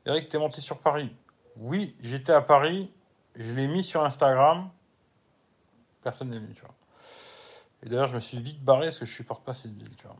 [0.06, 1.14] Eric, t'es monté sur Paris
[1.56, 2.90] Oui, j'étais à Paris.
[3.36, 4.68] Je l'ai mis sur Instagram.
[6.02, 6.74] Personne n'est venu, tu vois.
[7.84, 10.06] Et d'ailleurs, je me suis vite barré parce que je supporte pas cette ville, tu
[10.06, 10.16] vois.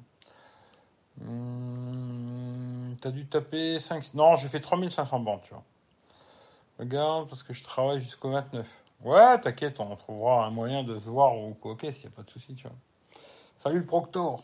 [1.20, 4.14] Hum, T'as dû taper 5.
[4.14, 5.64] Non, j'ai fait 3500 bandes, tu vois.
[6.78, 8.66] Regarde, parce que je travaille jusqu'au 29.
[9.04, 12.22] Ouais, t'inquiète, on trouvera un moyen de se voir au ok, s'il n'y a pas
[12.22, 12.76] de souci, tu vois.
[13.56, 14.42] Salut le Proctor.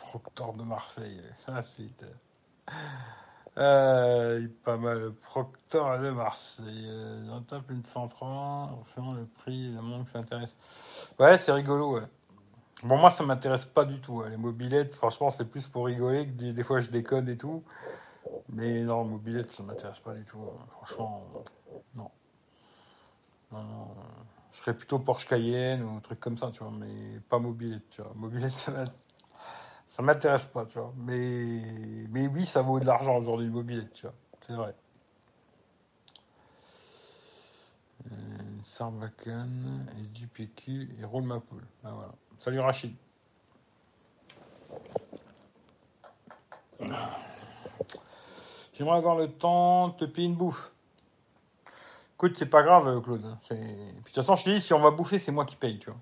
[0.00, 1.20] Proctor de Marseille.
[3.56, 4.98] Ah, euh, il est pas mal.
[4.98, 6.86] Le Proctor de Marseille.
[6.86, 8.70] Euh, on tape une 130.
[8.96, 10.56] le prix, le monde s'intéresse.
[11.20, 12.06] Ouais, c'est rigolo, ouais.
[12.84, 14.20] Bon, moi, ça m'intéresse pas du tout.
[14.20, 14.28] Hein.
[14.28, 17.64] Les mobilettes, franchement, c'est plus pour rigoler que des, fois je déconne et tout.
[18.50, 20.38] Mais non, mobilette, ça m'intéresse pas du tout.
[20.38, 20.66] Hein.
[20.70, 21.26] Franchement,
[21.94, 22.10] non.
[23.52, 23.88] Non, non.
[24.52, 28.02] Je serais plutôt Porsche Cayenne ou truc comme ça, tu vois, mais pas mobilette, tu
[28.02, 28.12] vois.
[28.14, 28.52] Mobilette,
[29.86, 30.92] ça m'intéresse pas, tu vois.
[30.98, 31.62] Mais,
[32.10, 34.14] mais oui, ça vaut de l'argent aujourd'hui, une mobilette, tu vois.
[34.46, 34.74] C'est vrai.
[38.12, 38.16] Euh,
[38.64, 41.66] Sarbacane et du PQ et roule ma poule.
[41.82, 42.12] Ah, voilà.
[42.38, 42.94] Salut Rachid.
[48.74, 50.72] J'aimerais avoir le temps de te payer une bouffe.
[52.16, 53.22] Écoute, c'est pas grave, Claude.
[53.22, 55.90] De toute façon, je te dis, si on va bouffer, c'est moi qui paye, tu
[55.90, 56.00] vois.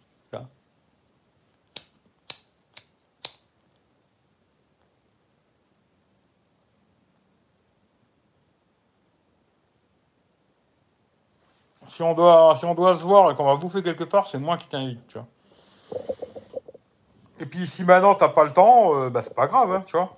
[11.91, 14.39] Si on, doit, si on doit se voir et qu'on va bouffer quelque part, c'est
[14.39, 15.27] moi qui t'invite, tu vois.
[17.43, 19.97] Et puis si maintenant t'as pas le temps, euh, bah c'est pas grave, hein, tu
[19.97, 20.17] vois.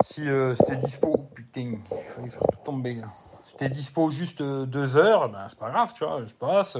[0.00, 3.02] Si euh, c'était dispo, putain, il fallait faire tout tomber.
[3.44, 6.24] Si t'es dispo juste euh, deux heures, ben c'est pas grave, tu vois.
[6.24, 6.78] Je passe,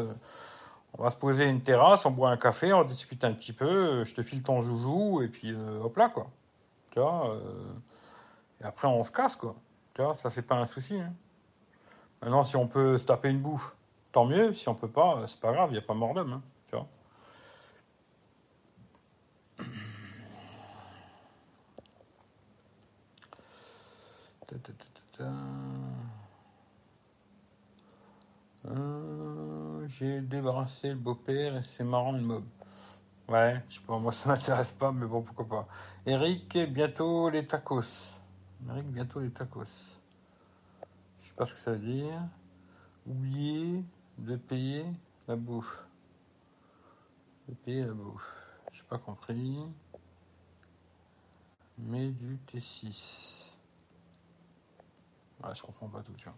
[0.96, 4.02] on va se poser une terrasse, on boit un café, on discute un petit peu,
[4.02, 6.28] je te file ton joujou et puis hop là quoi.
[6.90, 7.36] Tu vois.
[8.62, 9.56] et après on se casse quoi.
[9.92, 10.98] Tu vois, ça c'est pas un souci.
[10.98, 11.12] Hein.
[12.22, 13.76] Maintenant si on peut se taper une bouffe,
[14.10, 14.54] tant mieux.
[14.54, 16.76] Si on peut pas, c'est pas grave, il y a pas mort d'homme, hein, tu
[16.76, 16.86] vois.
[28.66, 32.44] Euh, j'ai débarrassé le beau-père et c'est marrant le mob.
[33.28, 35.68] Ouais, je sais pas, moi ça m'intéresse pas, mais bon, pourquoi pas.
[36.06, 37.82] Eric, bientôt les tacos.
[38.68, 39.64] Eric, bientôt les tacos.
[41.18, 42.22] Je sais pas ce que ça veut dire.
[43.06, 43.84] Oublier
[44.16, 44.86] de payer
[45.26, 45.84] la bouffe.
[47.48, 48.34] De payer la bouffe.
[48.72, 49.58] J'ai pas compris.
[51.78, 53.37] Mais du T6.
[55.44, 56.34] Ouais, je comprends pas tout, tu vois.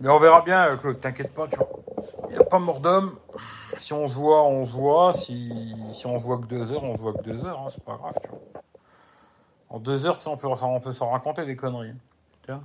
[0.00, 1.70] Mais on verra bien, euh, Claude, t'inquiète pas, tu vois.
[2.28, 3.18] Il n'y a pas mort d'homme.
[3.78, 5.12] Si on se voit, on se voit.
[5.12, 7.68] Si, si on se voit que deux heures, on se voit que deux heures, hein,
[7.70, 8.40] c'est pas grave, tu vois.
[9.70, 11.94] En deux heures, on peut, on peut s'en raconter des conneries.
[12.44, 12.62] Tiens.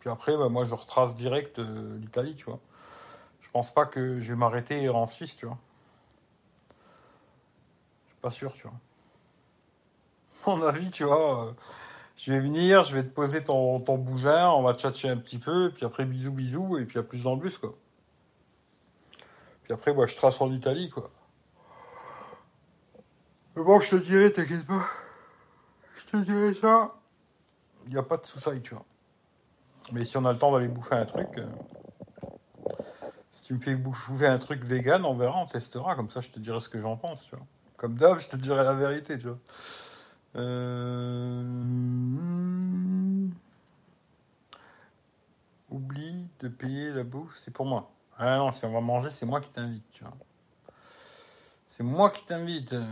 [0.00, 2.60] Puis après, bah, moi, je retrace direct euh, l'Italie, tu vois.
[3.40, 5.58] Je pense pas que je vais m'arrêter en Suisse, tu vois.
[8.06, 8.72] Je suis pas sûr, tu vois.
[10.46, 11.46] mon avis, tu vois.
[11.46, 11.52] euh,
[12.16, 15.70] je vais venir, je vais te poser ton, bousin, on va tchatcher un petit peu,
[15.74, 17.74] puis après bisous bisous, et puis à plus dans le bus, quoi.
[19.62, 21.10] Puis après, moi, je trace en Italie, quoi.
[23.56, 24.86] Mais bon, je te dirai, t'inquiète pas.
[25.96, 26.88] Je te dirai ça.
[27.86, 28.84] Il n'y a pas de soucis, tu vois.
[29.92, 31.46] Mais si on a le temps d'aller bouffer un truc, euh,
[33.30, 35.96] si tu me fais bouffer un truc vegan, on verra, on testera.
[35.96, 37.46] Comme ça, je te dirai ce que j'en pense, tu vois.
[37.78, 39.38] Comme d'hab, je te dirai la vérité, tu vois.
[40.36, 41.44] Euh...
[45.70, 47.90] Oublie de payer la bouffe, c'est pour moi.
[48.18, 50.16] Ah non, si on va manger, c'est moi qui t'invite, tu vois.
[51.68, 52.72] C'est moi qui t'invite.
[52.72, 52.84] euh.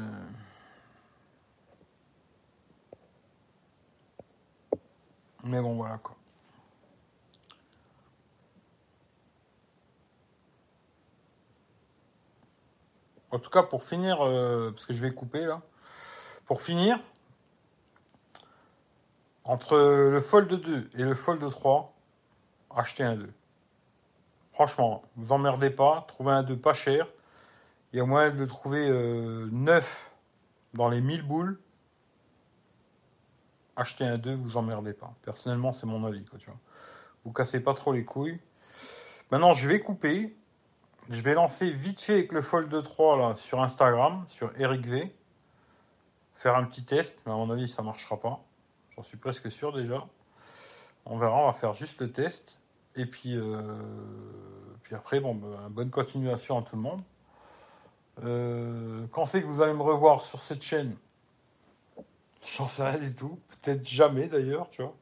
[5.44, 6.16] Mais bon, voilà quoi.
[13.30, 15.60] En tout cas, pour finir, euh, parce que je vais couper là.
[16.46, 16.98] Pour finir,
[19.48, 21.94] entre le Fold 2 et le Fold 3,
[22.76, 23.32] achetez un 2.
[24.52, 27.06] Franchement, vous emmerdez pas, trouvez un 2 pas cher.
[27.92, 30.10] Il y a moyen de le trouver euh, neuf
[30.74, 31.58] dans les 1000 boules.
[33.74, 35.14] Achetez un 2, vous emmerdez pas.
[35.22, 36.26] Personnellement, c'est mon avis.
[36.26, 36.58] Quoi, tu vois.
[37.24, 38.38] Vous cassez pas trop les couilles.
[39.30, 40.36] Maintenant, je vais couper.
[41.08, 45.16] Je vais lancer vite fait avec le Fold 3 là, sur Instagram, sur Eric V.
[46.34, 48.44] Faire un petit test, mais à mon avis, ça marchera pas.
[48.98, 50.04] J'en suis presque sûr déjà.
[51.06, 52.58] On verra, on va faire juste le test.
[52.96, 53.62] Et puis, euh,
[54.82, 57.00] puis après, bon, ben, bonne continuation à tout le monde.
[58.24, 60.96] Euh, quand c'est que vous allez me revoir sur cette chaîne?
[62.42, 63.38] J'en sais rien du tout.
[63.62, 64.96] Peut-être jamais d'ailleurs, tu vois.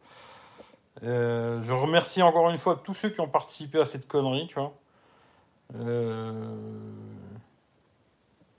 [1.03, 4.57] Euh, je remercie encore une fois tous ceux qui ont participé à cette connerie, tu
[4.57, 4.75] vois.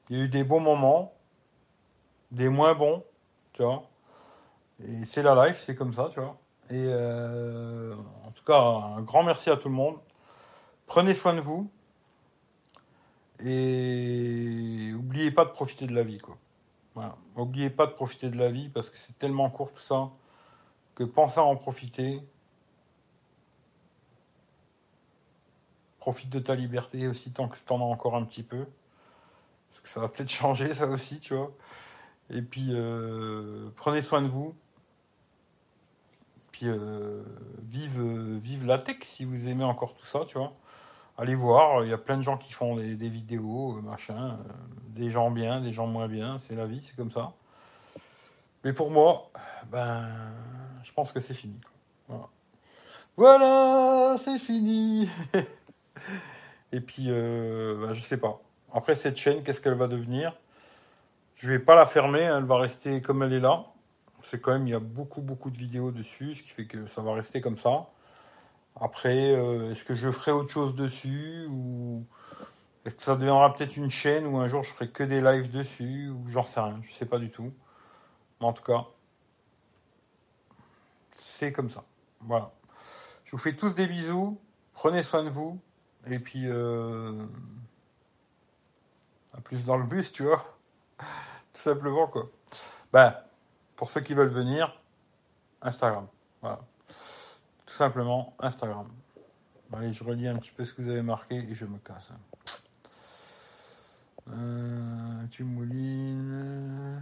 [0.09, 1.13] Il y a eu des bons moments,
[2.31, 3.03] des moins bons,
[3.53, 3.86] tu vois.
[4.84, 6.39] Et c'est la life, c'est comme ça, tu vois.
[6.69, 9.97] Et euh, en tout cas, un grand merci à tout le monde.
[10.86, 11.69] Prenez soin de vous.
[13.39, 16.38] Et n'oubliez pas de profiter de la vie, quoi.
[16.95, 17.15] Voilà.
[17.36, 20.09] N'oubliez pas de profiter de la vie parce que c'est tellement court tout ça
[20.95, 22.21] que pensez à en profiter.
[25.99, 28.65] Profite de ta liberté aussi tant que tu en as encore un petit peu.
[29.69, 31.51] Parce que ça va peut-être changer ça aussi, tu vois.
[32.30, 34.55] Et puis euh, prenez soin de vous.
[36.58, 37.22] Puis euh,
[37.70, 40.53] vive, euh, vive la tech si vous aimez encore tout ça, tu vois.
[41.16, 44.39] Allez voir, il y a plein de gens qui font des, vidéos, euh, machin.
[44.89, 47.34] des gens bien, des gens moins bien, c'est la vie, c'est comme ça.
[48.64, 49.30] Mais pour moi,
[49.70, 50.10] ben,
[50.82, 51.60] je pense que c'est fini.
[53.16, 55.08] Voilà, c'est fini.
[56.72, 58.41] Et puis, euh, ben, je sais pas.
[58.74, 60.36] Après cette chaîne, qu'est-ce qu'elle va devenir?
[61.36, 63.64] Je vais pas la fermer, elle va rester comme elle est là.
[64.24, 66.88] C'est quand même, il y a beaucoup, beaucoup de vidéos dessus, ce qui fait que
[66.88, 67.88] ça va rester comme ça.
[68.80, 72.05] Après, euh, est-ce que je ferai autre chose dessus ou
[72.86, 75.51] est-ce que ça deviendra peut-être une chaîne où un jour je ferai que des lives
[75.51, 77.51] dessus ou j'en sais rien, je sais pas du tout.
[78.39, 78.86] Mais en tout cas,
[81.15, 81.84] c'est comme ça.
[82.22, 82.51] Voilà.
[83.26, 84.39] Je vous fais tous des bisous,
[84.74, 85.59] prenez soin de vous
[86.05, 87.26] et puis euh,
[89.34, 90.57] à plus dans le bus, tu vois.
[90.99, 92.30] Tout simplement quoi.
[92.93, 93.15] Ben,
[93.78, 94.78] pour ceux qui veulent venir,
[95.61, 96.07] Instagram.
[96.41, 96.59] Voilà.
[97.65, 98.88] Tout simplement Instagram.
[99.72, 102.11] Allez, je relis un petit peu ce que vous avez marqué et je me casse.
[104.30, 107.02] Euh, tu moulines.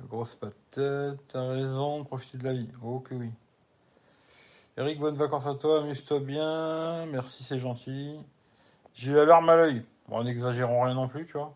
[0.00, 1.18] Grosse patate.
[1.28, 2.68] T'as raison, profiter de la vie.
[2.82, 3.30] Oh que oui.
[4.76, 5.80] Eric, bonnes vacances à toi.
[5.80, 7.06] Amuse-toi bien.
[7.06, 8.20] Merci, c'est gentil.
[8.94, 9.84] J'ai la larme à l'œil.
[10.08, 11.54] Bon, n'exagérons rien non plus, tu vois.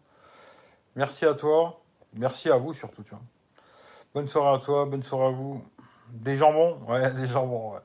[0.96, 1.82] Merci à toi.
[2.14, 3.22] Merci à vous surtout, tu vois.
[4.12, 4.86] Bonne soirée à toi.
[4.86, 5.64] Bonne soirée à vous.
[6.08, 7.80] Des jambons Ouais, des jambons, ouais.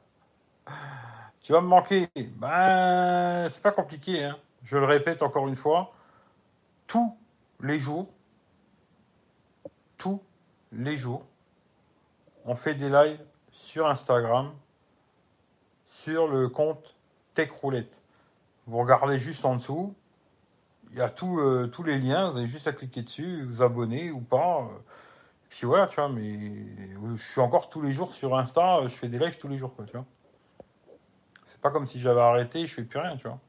[1.42, 4.38] Tu vas me manquer Ben, c'est pas compliqué, hein.
[4.64, 5.94] Je le répète encore une fois.
[6.88, 7.16] Tous
[7.62, 8.08] les jours,
[9.98, 10.22] tous
[10.72, 11.24] les jours,
[12.46, 14.52] on fait des lives sur Instagram,
[15.86, 16.96] sur le compte
[17.36, 18.02] Tech Roulette.
[18.66, 19.94] Vous regardez juste en dessous,
[20.92, 24.12] il y a euh, tous les liens, vous avez juste à cliquer dessus, vous abonner
[24.12, 24.68] ou pas.
[25.64, 26.68] Voilà, tu vois, mais
[27.15, 29.73] je suis encore tous les jours sur Insta, je fais des lives tous les jours,
[29.73, 30.06] quoi, tu vois.
[31.45, 33.40] C'est pas comme si j'avais arrêté, je fais plus rien, tu vois.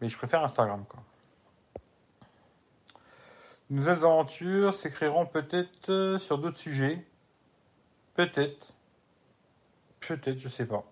[0.00, 1.02] Mais je préfère Instagram, quoi.
[3.70, 7.06] Nouvelles aventures s'écriront peut-être euh, sur d'autres sujets.
[8.14, 8.74] Peut-être.
[10.00, 10.84] Peut-être, je sais pas.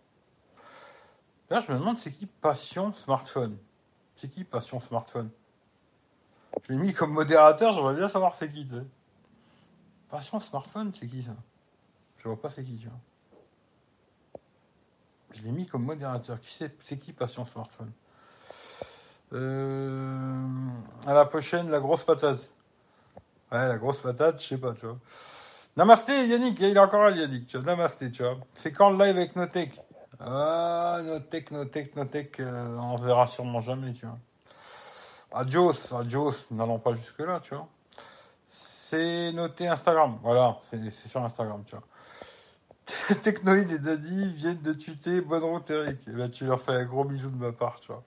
[1.50, 3.58] Là, je me demande c'est qui Passion Smartphone?
[4.14, 5.28] C'est qui Passion Smartphone?
[6.62, 8.66] Je l'ai mis comme modérateur, j'aimerais bien savoir c'est qui.
[8.66, 8.86] tu sais.
[10.10, 11.32] Passion smartphone, c'est qui ça?
[12.18, 12.98] Je vois pas c'est qui, tu vois.
[15.32, 16.40] Je l'ai mis comme modérateur.
[16.40, 17.92] Qui c'est C'est qui Passion smartphone?
[19.32, 20.46] Euh,
[21.06, 22.50] À la prochaine, la grosse patate.
[23.52, 24.98] Ouais, la grosse patate, je sais pas, tu vois.
[25.76, 27.66] Namasté, Yannick, il est encore là, Yannick, tu vois.
[27.66, 28.38] Namasté, tu vois.
[28.54, 29.80] C'est quand le live avec Notech?
[30.18, 34.18] Ah, Notech, Notech, Notech, euh, on verra sûrement jamais, tu vois.
[35.32, 37.68] Adios, adios, n'allons pas jusque-là, tu vois.
[38.90, 43.16] C'est noté Instagram, voilà, c'est sur Instagram, tu vois.
[43.22, 46.00] Technoïd et Daddy viennent de tuer Bonne route, Eric.
[46.08, 48.02] Et eh ben, tu leur fais un gros bisou de ma part, tu vois.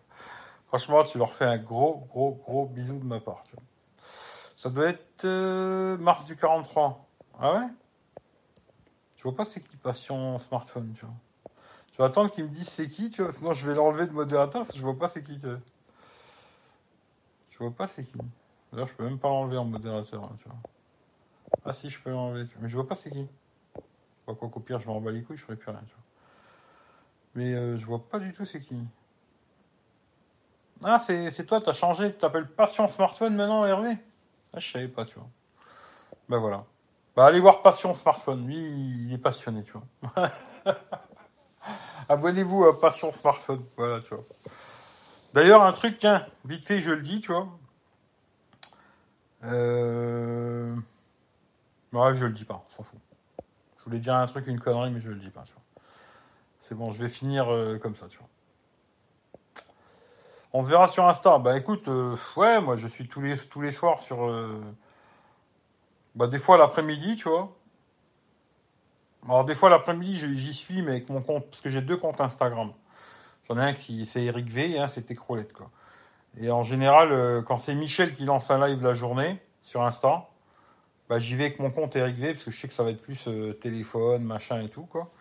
[0.68, 3.64] Franchement, tu leur fais un gros, gros, gros bisou de ma part, tu vois.
[4.58, 7.08] Ça doit être euh, mars du 43.
[7.40, 7.68] Ah ouais?
[9.16, 11.16] Je vois pas c'est qui Passion Smartphone, tu vois.
[11.94, 14.12] Je vais attendre qu'il me dise c'est qui, tu vois, sinon je vais l'enlever de
[14.12, 15.40] modérateur parce que je vois pas c'est qui.
[17.50, 18.18] Je vois pas c'est qui.
[18.74, 20.58] D'ailleurs, je peux même pas l'enlever en modérateur, hein, tu vois.
[21.66, 23.28] Ah si, je peux l'enlever, mais je vois pas c'est qui.
[24.26, 26.04] Quoi qu'au pire, je m'en bats les couilles, je ferai plus rien, tu vois.
[27.36, 28.76] Mais euh, je vois pas du tout c'est qui.
[30.84, 33.98] Ah, c'est toi, t'as changé, t'appelles Passion Smartphone maintenant, Hervé?
[34.54, 35.30] Ah, je savais pas, tu vois.
[36.30, 36.66] Ben voilà.
[37.16, 40.32] Bah, allez voir Passion Smartphone, lui, il est passionné, tu vois.
[42.10, 44.26] Abonnez-vous à Passion Smartphone, voilà, tu vois.
[45.34, 47.48] D'ailleurs, un truc, tiens, vite fait, je le dis, tu vois.
[49.44, 50.76] Euh...
[51.94, 53.00] Ouais, je le dis pas, on s'en fout.
[53.78, 55.62] Je voulais dire un truc, une connerie, mais je le dis pas, tu vois.
[56.68, 58.28] C'est bon, je vais finir euh, comme ça, tu vois.
[60.54, 61.38] On verra sur Insta.
[61.38, 64.26] Bah écoute, euh, ouais, moi je suis tous les, soirs sur.
[64.26, 64.60] Euh,
[66.16, 67.56] bah des fois l'après-midi, tu vois.
[69.26, 72.22] Alors des fois l'après-midi j'y suis, mais avec mon compte, parce que j'ai deux comptes
[72.22, 72.72] Instagram.
[73.48, 75.70] J'en ai un qui c'est Eric V et un c'est Técrolette, quoi.
[76.40, 80.30] Et en général, quand c'est Michel qui lance un live la journée sur Insta,
[81.10, 82.92] bah j'y vais avec mon compte Eric V, parce que je sais que ça va
[82.92, 83.28] être plus
[83.62, 85.12] téléphone, machin et tout, quoi.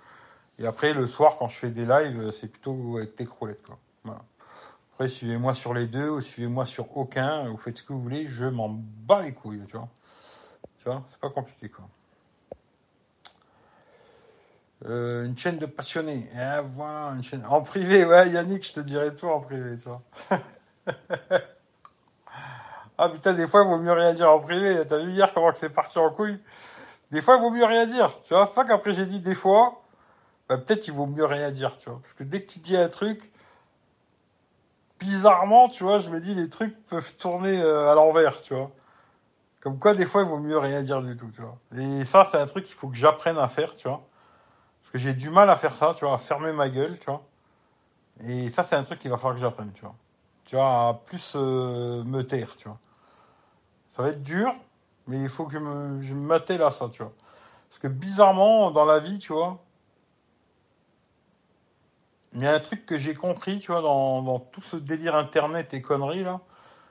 [0.58, 3.78] Et après, le soir, quand je fais des lives, c'est plutôt avec Técrolette, quoi.
[4.04, 4.22] Voilà.
[4.92, 7.48] Après, suivez-moi sur les deux ou suivez-moi sur aucun.
[7.48, 8.26] Vous faites ce que vous voulez.
[8.28, 9.88] Je m'en bats les couilles, tu vois.
[10.78, 11.88] Tu vois, c'est pas compliqué, quoi.
[14.84, 16.28] Euh, une chaîne de passionnés.
[16.36, 17.44] Ah, voilà, une chaîne.
[17.46, 20.02] En privé, ouais, Yannick, je te dirai tout en privé, tu vois.
[22.98, 24.86] ah putain, des fois, il vaut mieux rien dire en privé.
[24.86, 26.38] T'as vu hier comment c'est parti en couille
[27.10, 28.14] Des fois, il vaut mieux rien dire.
[28.22, 29.82] Tu vois, pas qu'après j'ai dit des fois,
[30.48, 32.00] bah, peut-être il vaut mieux rien dire, tu vois.
[32.00, 33.32] Parce que dès que tu dis un truc,
[35.00, 38.70] bizarrement, tu vois, je me dis, les trucs peuvent tourner euh, à l'envers, tu vois.
[39.60, 41.58] Comme quoi, des fois, il vaut mieux rien dire du tout, tu vois.
[41.76, 44.02] Et ça, c'est un truc qu'il faut que j'apprenne à faire, tu vois.
[44.80, 47.06] Parce que j'ai du mal à faire ça, tu vois, à fermer ma gueule, tu
[47.06, 47.22] vois.
[48.20, 49.94] Et ça, c'est un truc qu'il va falloir que j'apprenne, tu vois.
[50.44, 52.78] Tu vois, à plus euh, me taire, tu vois.
[53.96, 54.54] Ça va être dur,
[55.06, 57.12] mais il faut que je me, je à ça, tu vois.
[57.68, 59.62] Parce que bizarrement, dans la vie, tu vois,
[62.34, 65.74] il y a un truc que j'ai compris, tu vois, dans, tout ce délire internet
[65.74, 66.40] et conneries, là,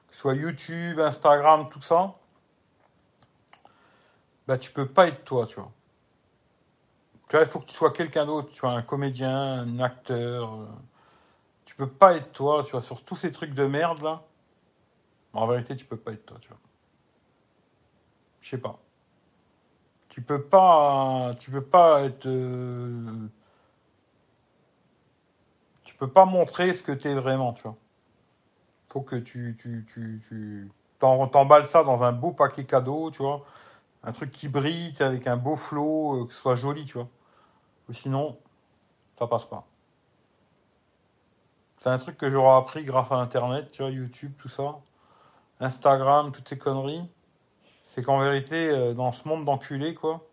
[0.07, 2.15] que ce soit YouTube, Instagram, tout ça,
[4.48, 5.72] bah tu peux pas être toi, tu vois.
[7.30, 10.53] Tu vois, il faut que tu sois quelqu'un d'autre, tu vois, un comédien, un acteur.
[10.53, 10.65] Euh,
[11.72, 14.23] tu peux pas être toi, tu vois, sur tous ces trucs de merde, là.
[15.34, 16.60] En vérité, tu peux pas être toi, tu vois.
[18.41, 18.80] Je sais pas.
[20.10, 23.30] Tu peux pas, tu peux pas être euh,
[26.02, 27.76] peux pas montrer ce que tu es vraiment, tu vois.
[28.89, 33.45] Faut que tu, tu, tu, tu t'emballes ça dans un beau paquet cadeau, tu vois.
[34.03, 37.07] Un truc qui brille, avec un beau flot, euh, que ce soit joli, tu vois.
[37.88, 38.39] Ou sinon,
[39.19, 39.68] ça passe pas.
[41.81, 44.81] C'est un truc que j'aurais appris grâce à Internet, tu vois, YouTube, tout ça.
[45.59, 47.09] Instagram, toutes ces conneries.
[47.85, 50.23] C'est qu'en vérité, euh, dans ce monde d'enculés, quoi,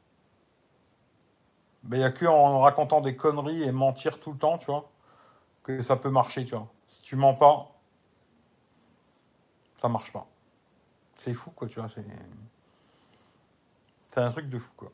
[1.85, 4.67] il ben, n'y a que en racontant des conneries et mentir tout le temps, tu
[4.67, 4.91] vois,
[5.63, 6.69] que ça peut marcher, tu vois.
[6.87, 7.75] Si tu mens pas,
[9.79, 10.27] ça marche pas.
[11.17, 11.89] C'est fou, quoi, tu vois.
[11.89, 12.05] C'est,
[14.09, 14.93] c'est un truc de fou, quoi.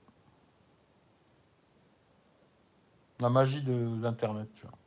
[3.18, 4.78] La magie de l'internet, tu vois.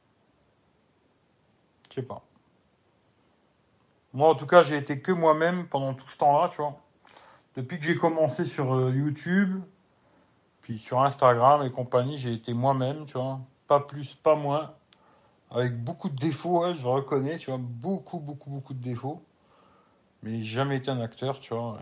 [1.98, 2.22] Sais pas.
[4.14, 6.80] Moi, en tout cas, j'ai été que moi-même pendant tout ce temps-là, tu vois.
[7.56, 9.64] Depuis que j'ai commencé sur euh, YouTube,
[10.62, 13.40] puis sur Instagram et compagnie, j'ai été moi-même, tu vois.
[13.68, 14.76] Pas plus, pas moins
[15.50, 19.24] avec beaucoup de défauts, je reconnais, tu vois, beaucoup, beaucoup, beaucoup de défauts.
[20.22, 21.80] Mais jamais été un acteur, tu vois.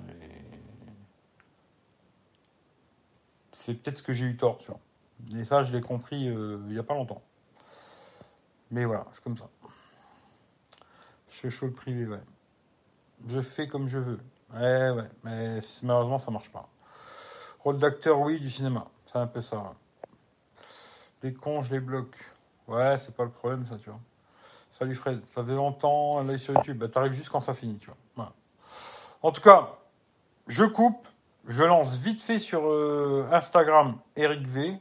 [3.52, 4.80] C'est peut-être ce que j'ai eu tort, tu vois.
[5.38, 7.22] Et ça, je l'ai compris euh, il n'y a pas longtemps.
[8.72, 9.50] Mais voilà, c'est comme ça.
[11.44, 12.22] Je fais privé, ouais.
[13.28, 14.20] Je fais comme je veux.
[14.54, 16.68] Ouais, ouais, mais malheureusement, ça marche pas.
[17.60, 18.86] Rôle d'acteur, oui, du cinéma.
[19.06, 19.72] C'est un peu ça.
[21.24, 22.16] Les cons, je les bloque.
[22.68, 24.00] Ouais, c'est pas le problème, ça, tu vois.
[24.78, 26.78] Salut Fred, ça faisait longtemps, là sur YouTube.
[26.78, 28.34] Bah, t'arrives juste quand ça finit, tu vois.
[29.22, 29.80] En tout cas,
[30.48, 31.08] je coupe.
[31.48, 34.80] Je lance vite fait sur euh, Instagram Eric V.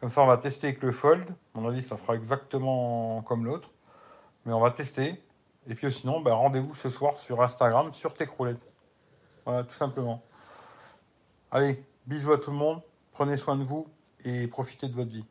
[0.00, 1.26] Comme ça, on va tester avec le Fold.
[1.54, 3.70] Mon avis, ça fera exactement comme l'autre.
[4.44, 5.22] Mais on va tester.
[5.66, 8.60] Et puis sinon, bah, rendez-vous ce soir sur Instagram, sur Techroulette.
[9.44, 10.22] Voilà, tout simplement.
[11.50, 12.82] Allez, bisous à tout le monde.
[13.12, 13.86] Prenez soin de vous
[14.24, 15.24] et profitez de votre vie.